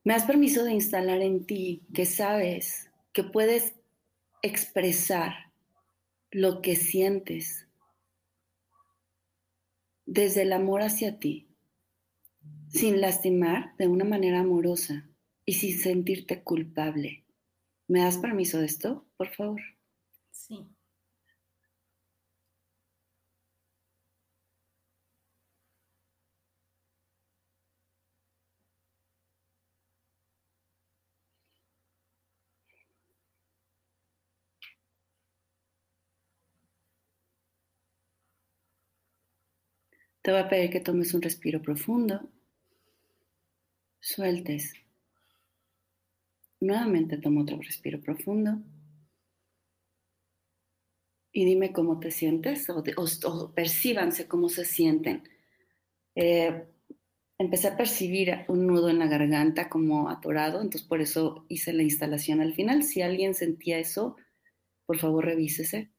[0.07, 3.75] Me das permiso de instalar en ti que sabes que puedes
[4.41, 5.51] expresar
[6.31, 7.67] lo que sientes
[10.05, 11.49] desde el amor hacia ti,
[12.69, 15.09] sin lastimar de una manera amorosa
[15.43, 17.25] y sin sentirte culpable.
[17.89, 19.59] ¿Me das permiso de esto, por favor?
[20.31, 20.69] Sí.
[40.27, 42.29] Te voy a pedir que tomes un respiro profundo,
[44.01, 44.73] sueltes.
[46.59, 48.59] Nuevamente toma otro respiro profundo.
[51.31, 55.23] Y dime cómo te sientes o, percíbanse cómo se sienten.
[56.13, 56.61] Eh,
[57.37, 61.83] empecé a percibir un nudo en la garganta como atorado, entonces por eso hice la
[61.83, 62.83] instalación al final.
[62.83, 64.17] Si alguien sentía eso,
[64.85, 65.89] por favor revísese.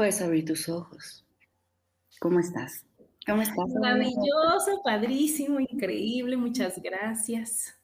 [0.00, 1.26] Puedes abrir tus ojos.
[2.20, 2.86] ¿Cómo estás?
[3.26, 3.68] ¿Cómo estás?
[3.78, 6.38] Maravilloso, padrísimo, increíble.
[6.38, 7.78] Muchas gracias.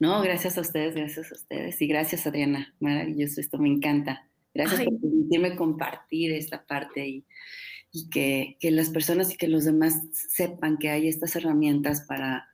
[0.00, 1.80] No, gracias a ustedes, gracias a ustedes.
[1.80, 2.74] Y gracias, Adriana.
[2.80, 4.28] Maravilloso, esto me encanta.
[4.52, 10.78] Gracias por permitirme compartir esta parte y, que, las personas y que los demás sepan
[10.78, 12.48] que hay estas herramientas para,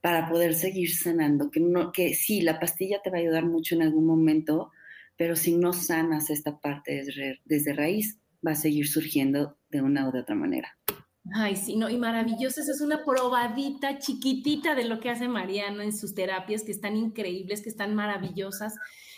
[0.00, 1.50] para poder seguir sanando.
[1.50, 4.72] Que, no, que sí, la pastilla te va a ayudar mucho en algún momento,
[5.18, 10.08] pero si no sanas esta parte desde, desde raíz, va a seguir surgiendo de una
[10.08, 10.76] u de otra manera.
[11.32, 15.82] Ay, sí, no, y maravilloso, esa es una probadita chiquitita de lo que hace Mariana
[15.82, 18.74] en sus terapias, que están increíbles, que están maravillosas,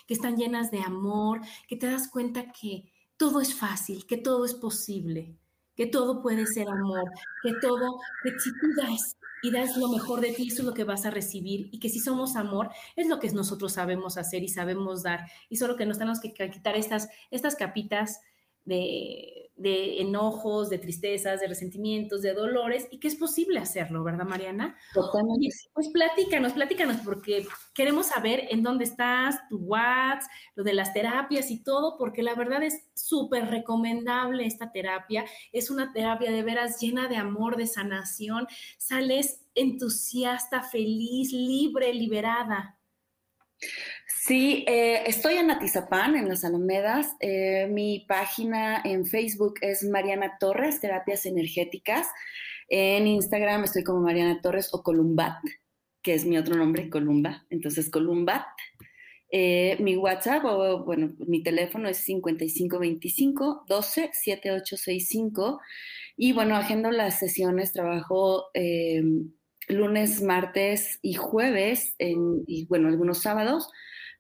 [0.07, 4.45] que están llenas de amor, que te das cuenta que todo es fácil, que todo
[4.45, 5.37] es posible,
[5.74, 7.11] que todo puede ser amor,
[7.43, 10.74] que todo, que si tú das y das lo mejor de ti, eso es lo
[10.74, 14.45] que vas a recibir, y que si somos amor, es lo que nosotros sabemos hacer
[14.45, 18.20] y sabemos dar, y solo que nos tenemos que quitar estas, estas capitas
[18.67, 24.77] de, enojos, de tristezas, de resentimientos, de dolores, y que es posible hacerlo, ¿verdad, Mariana?
[24.93, 25.49] Totalmente.
[25.73, 31.51] pues platícanos, platícanos, porque queremos saber en dónde estás, tu WhatsApp, lo de las terapias
[31.51, 35.25] y todo, porque la verdad es súper recomendable esta terapia.
[35.53, 38.47] Es una terapia de veras llena de amor, de sanación.
[38.77, 42.76] Sales entusiasta, feliz, libre, liberada.
[44.27, 47.15] Sí, eh, estoy en Atizapán, en las Alamedas.
[47.21, 52.09] Eh, mi página en Facebook es Mariana Torres, Terapias Energéticas.
[52.69, 55.39] En Instagram estoy como Mariana Torres o Columbat,
[56.03, 57.47] que es mi otro nombre, Columba.
[57.51, 58.47] Entonces, Columbat.
[59.31, 65.61] Eh, mi WhatsApp o, bueno, mi teléfono es 5525 12 7865.
[66.17, 68.47] Y bueno, agendo las sesiones, trabajo
[69.69, 73.69] lunes, martes y jueves, y bueno, algunos sábados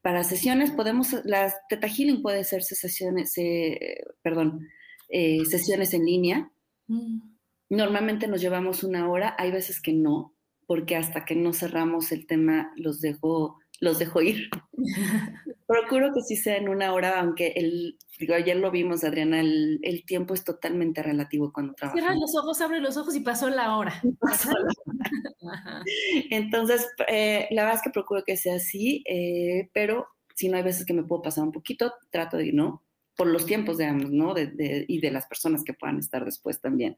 [0.06, 4.68] para sesiones podemos, las Teta Healing puede ser sesiones, eh, perdón,
[5.08, 6.52] eh, sesiones en línea.
[6.86, 7.22] Mm.
[7.70, 10.32] Normalmente nos llevamos una hora, hay veces que no,
[10.68, 14.48] porque hasta que no cerramos el tema los dejo los dejo ir.
[15.66, 20.04] Procuro que sí sea en una hora, aunque el, digo, ayer lo vimos, Adriana, el,
[20.06, 22.00] tiempo es totalmente relativo cuando trabajas.
[22.00, 24.00] Cierra los ojos, abre los ojos y pasó la hora.
[26.30, 30.06] Entonces, eh, la verdad es que procuro que sea así, eh, pero
[30.36, 32.84] si no hay veces que me puedo pasar un poquito, trato de, ¿no?
[33.16, 34.34] Por los tiempos, digamos, ¿no?
[34.34, 36.96] De, y de las personas que puedan estar después también.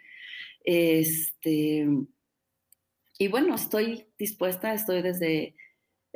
[0.64, 1.88] Este,
[3.18, 5.54] y bueno, estoy dispuesta, estoy desde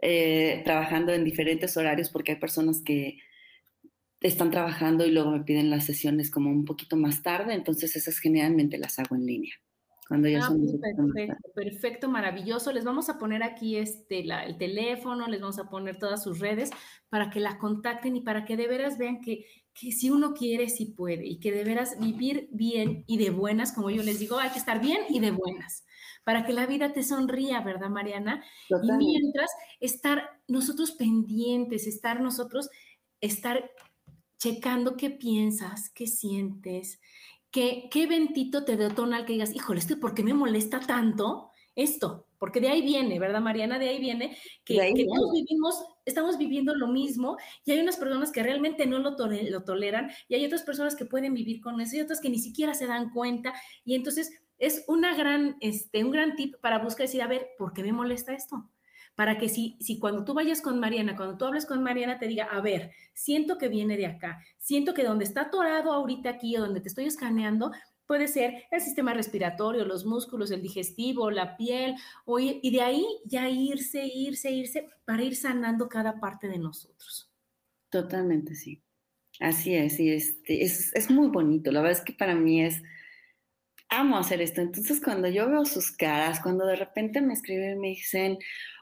[0.02, 3.18] eh, trabajando en diferentes horarios porque hay personas que
[4.20, 8.18] están trabajando y luego me piden las sesiones como un poquito más tarde, entonces esas
[8.18, 9.54] generalmente las hago en línea.
[10.08, 12.72] Cuando ya ah, son perfecto, perfecto, maravilloso.
[12.72, 16.70] Les vamos a poner aquí este, el teléfono, les vamos a poner todas sus redes
[17.08, 20.68] para que la contacten y para que de veras vean que, que si uno quiere,
[20.68, 24.38] sí puede y que de veras vivir bien y de buenas, como yo les digo,
[24.38, 25.84] hay que estar bien y de buenas
[26.24, 28.44] para que la vida te sonría, ¿verdad, Mariana?
[28.68, 29.50] Y mientras
[29.80, 32.70] estar nosotros pendientes, estar nosotros,
[33.20, 33.70] estar
[34.38, 37.00] checando qué piensas, qué sientes,
[37.50, 41.50] qué, qué eventito te detona al que digas, híjole, ¿esto por qué me molesta tanto
[41.74, 42.26] esto?
[42.38, 43.78] Porque de ahí viene, ¿verdad, Mariana?
[43.78, 48.42] De ahí viene que, todos vivimos, estamos viviendo lo mismo y hay unas personas que
[48.42, 52.20] realmente no lo, toleran y hay otras personas que pueden vivir con eso y otras
[52.20, 53.52] que ni siquiera se dan cuenta
[53.84, 57.72] y entonces es una gran, este, un gran tip para buscar decir, a ver, ¿por
[57.72, 58.70] qué me molesta esto?
[59.16, 62.28] Para que si, si cuando tú vayas con Mariana, cuando tú hables con Mariana, te
[62.28, 66.56] diga, a ver, siento que viene de acá, siento que donde está atorado ahorita aquí
[66.56, 67.72] o donde te estoy escaneando,
[68.12, 71.94] puede ser el sistema respiratorio, los músculos, el digestivo, la piel,
[72.36, 77.32] y de ahí ya irse, irse, irse, para ir sanando cada parte de nosotros.
[77.88, 78.82] Totalmente, sí.
[79.40, 81.72] Así es, y este, es, es muy bonito.
[81.72, 82.82] La verdad es que para mí es
[83.88, 84.60] amo hacer esto.
[84.60, 88.36] Entonces, cuando yo veo sus caras, cuando de repente me escriben y me dicen,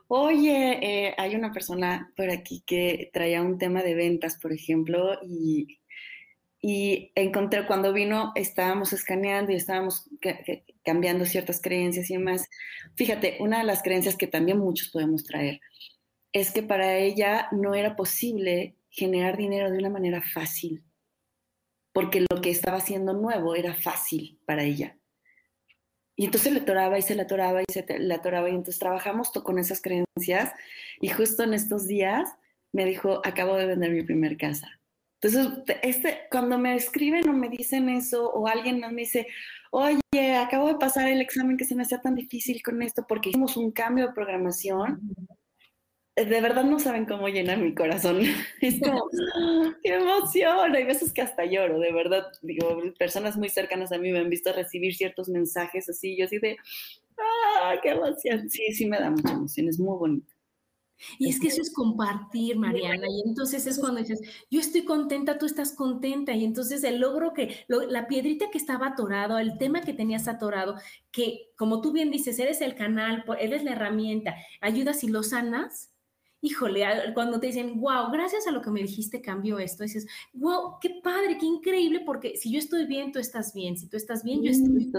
[0.09, 5.21] oye, eh, hay una persona por aquí que traía un tema de ventas, por ejemplo,
[5.23, 5.80] y,
[6.63, 10.09] y encontré, cuando vino, estábamos escaneando y estábamos
[10.85, 12.49] cambiando ciertas creencias y demás.
[12.97, 15.61] Fíjate, una de las creencias que también muchos podemos traer
[16.33, 20.85] es que para ella no era posible generar dinero de una manera fácil,
[21.93, 24.97] porque lo que estaba haciendo nuevo era fácil para ella.
[26.17, 28.51] Y entonces le atoraba y se le atoraba y se le atoraba.
[28.51, 30.53] Y entonces trabajamos con esas creencias.
[31.01, 32.29] Y justo en estos días
[32.73, 34.80] me dijo, acabo de vender mi primer casa.
[35.23, 39.27] Entonces, este, cuando me escriben o me dicen eso, o alguien me dice,
[39.71, 40.01] oye,
[40.37, 43.57] acabo de pasar el examen que se me hacía tan difícil con esto porque hicimos
[43.57, 45.01] un cambio de programación,
[46.17, 48.21] de verdad no saben cómo llenar mi corazón.
[48.61, 49.09] Es como,
[49.83, 50.75] qué emoción.
[50.75, 52.27] Hay veces que hasta lloro, de verdad.
[52.43, 56.39] Digo, personas muy cercanas a mí me han visto recibir ciertos mensajes así, yo así
[56.39, 56.57] de,
[57.19, 58.51] ah, qué emoción.
[58.51, 60.33] Sí, sí me da mucha emoción, es muy bonito.
[61.19, 63.07] Y es que eso es compartir, Mariana.
[63.09, 64.21] Y entonces es cuando dices,
[64.51, 66.33] yo estoy contenta, tú estás contenta.
[66.33, 70.77] Y entonces el logro que, la piedrita que estaba atorado, el tema que tenías atorado,
[71.11, 75.91] que como tú bien dices, eres el canal, eres la herramienta, ayudas y lo sanas,
[76.43, 76.85] híjole,
[77.15, 81.01] cuando te dicen, wow, gracias a lo que me dijiste cambió esto, dices, wow, qué
[81.03, 84.43] padre, qué increíble, porque si yo estoy bien, tú estás bien, si tú estás bien,
[84.43, 84.93] yo estoy bien.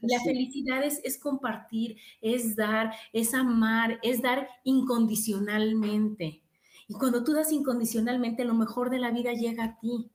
[0.00, 6.42] La felicidad es, es compartir, es dar, es amar, es dar incondicionalmente.
[6.88, 10.10] Y cuando tú das incondicionalmente, lo mejor de la vida llega a ti.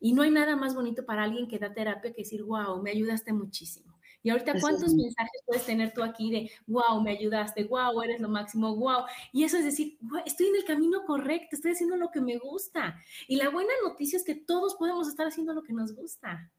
[0.00, 2.90] Y no hay nada más bonito para alguien que da terapia que decir, wow, me
[2.90, 3.93] ayudaste muchísimo.
[4.24, 8.30] Y ahorita, ¿cuántos mensajes puedes tener tú aquí de, wow, me ayudaste, wow, eres lo
[8.30, 9.04] máximo, wow?
[9.32, 12.96] Y eso es decir, estoy en el camino correcto, estoy haciendo lo que me gusta.
[13.28, 16.50] Y la buena noticia es que todos podemos estar haciendo lo que nos gusta.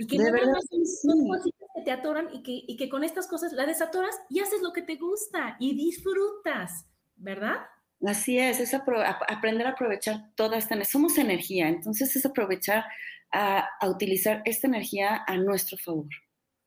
[0.00, 0.54] Y que de verdad,
[1.02, 4.40] son cosas que te atoran y que, y que con estas cosas la desatoras y
[4.40, 7.58] haces lo que te gusta y disfrutas, ¿verdad?
[8.04, 12.84] Así es, es aprender a aprovechar toda esta, somos energía, entonces es aprovechar
[13.30, 16.08] a, a utilizar esta energía a nuestro favor.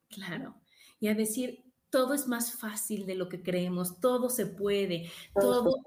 [0.10, 0.55] Claro.
[0.99, 5.84] Y a decir, todo es más fácil de lo que creemos, todo se puede, todo,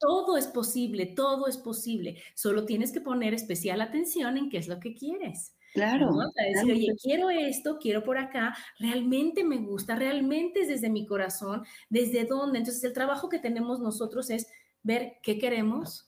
[0.00, 2.22] todo, es posible, todo es posible.
[2.34, 5.56] Solo tienes que poner especial atención en qué es lo que quieres.
[5.74, 6.10] Claro.
[6.36, 11.64] decir, oye, quiero esto, quiero por acá, realmente me gusta, realmente es desde mi corazón,
[11.88, 12.58] desde dónde.
[12.58, 14.48] Entonces, el trabajo que tenemos nosotros es
[14.82, 16.06] ver qué queremos,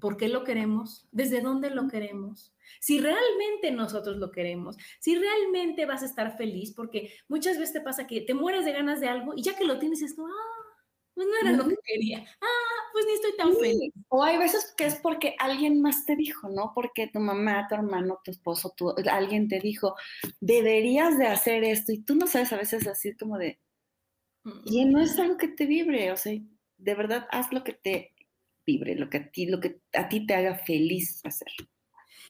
[0.00, 5.86] por qué lo queremos, desde dónde lo queremos, si realmente nosotros lo queremos, si realmente
[5.86, 9.08] vas a estar feliz, porque muchas veces te pasa que te mueres de ganas de
[9.08, 10.66] algo y ya que lo tienes, es ah,
[11.14, 13.92] pues no era lo que quería, ah, pues ni estoy tan feliz.
[14.08, 16.72] O hay veces que es porque alguien más te dijo, ¿no?
[16.74, 19.94] Porque tu mamá, tu hermano, tu esposo, tu, alguien te dijo,
[20.40, 23.58] deberías de hacer esto y tú no sabes a veces así como de,
[24.66, 26.38] y no es algo que te vibre, o sea,
[26.76, 28.14] de verdad haz lo que te
[28.66, 31.48] vibre, lo que a ti, lo que a ti te haga feliz hacer.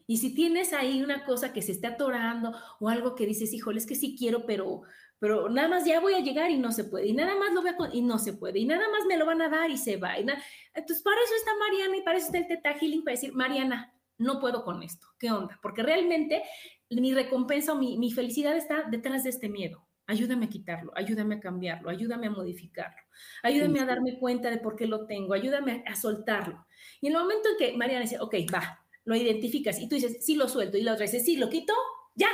[0.06, 3.78] Y si tienes ahí una cosa que se está atorando o algo que dices, híjole,
[3.78, 4.82] es que sí quiero, pero,
[5.18, 7.62] pero nada más ya voy a llegar y no se puede, y nada más lo
[7.62, 9.76] voy a, y no se puede, y nada más me lo van a dar y
[9.76, 10.16] se va.
[10.16, 13.92] Entonces, para eso está Mariana y para eso está el Teta Healing, para decir, Mariana,
[14.18, 15.58] no puedo con esto, ¿qué onda?
[15.60, 16.42] Porque realmente
[16.90, 19.86] mi recompensa o mi, mi felicidad está detrás de este miedo.
[20.08, 23.02] Ayúdame a quitarlo, ayúdame a cambiarlo, ayúdame a modificarlo,
[23.42, 26.64] ayúdame a darme cuenta de por qué lo tengo, ayúdame a, soltarlo.
[27.00, 30.18] Y en el momento en que Mariana dice, ok, va, lo identificas y tú dices,
[30.20, 31.72] sí lo suelto, y la otra dice, sí lo quito,
[32.14, 32.28] ya.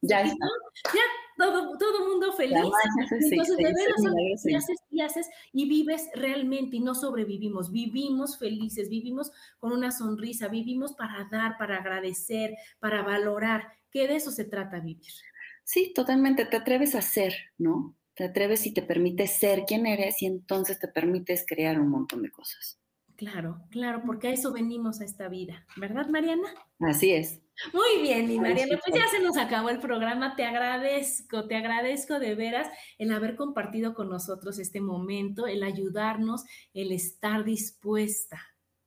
[0.00, 0.32] Ya, ya,
[1.36, 2.56] todo, todo mundo feliz.
[3.10, 8.88] Entonces, de veras, y haces y haces y vives realmente y no sobrevivimos, vivimos felices,
[8.90, 14.44] vivimos con una sonrisa, vivimos para dar, para agradecer, para valorar, que de eso se
[14.44, 15.12] trata vivir.
[15.64, 17.96] Sí, totalmente, te atreves a ser, ¿no?
[18.14, 22.22] Te atreves y te permites ser quien eres y entonces te permites crear un montón
[22.22, 22.77] de cosas.
[23.18, 26.54] Claro, claro, porque a eso venimos a esta vida, ¿verdad, Mariana?
[26.78, 27.40] Así es.
[27.72, 30.36] Muy bien, mi Mariana, pues ya se nos acabó el programa.
[30.36, 36.44] Te agradezco, te agradezco de veras el haber compartido con nosotros este momento, el ayudarnos,
[36.74, 38.40] el estar dispuesta.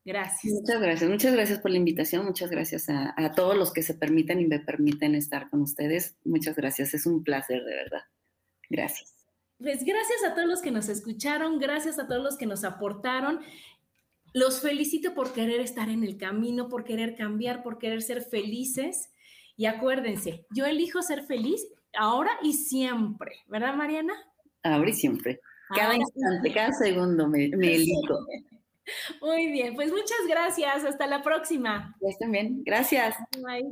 [0.05, 0.53] Gracias.
[0.53, 3.95] Muchas gracias, muchas gracias por la invitación, muchas gracias a, a todos los que se
[3.95, 6.15] permiten y me permiten estar con ustedes.
[6.23, 8.03] Muchas gracias, es un placer de verdad.
[8.69, 9.21] Gracias.
[9.61, 13.41] Pues gracias a todos los que nos escucharon, gracias a todos los que nos aportaron.
[14.33, 19.11] Los felicito por querer estar en el camino, por querer cambiar, por querer ser felices.
[19.57, 24.13] Y acuérdense, yo elijo ser feliz ahora y siempre, ¿verdad, Mariana?
[24.63, 25.39] Ahora y siempre.
[25.75, 28.25] Cada instante, cada segundo me, me elijo.
[29.21, 30.83] Muy bien, pues muchas gracias.
[30.83, 31.95] Hasta la próxima.
[31.99, 32.63] Pues también.
[32.63, 33.15] Gracias.
[33.37, 33.71] Bye.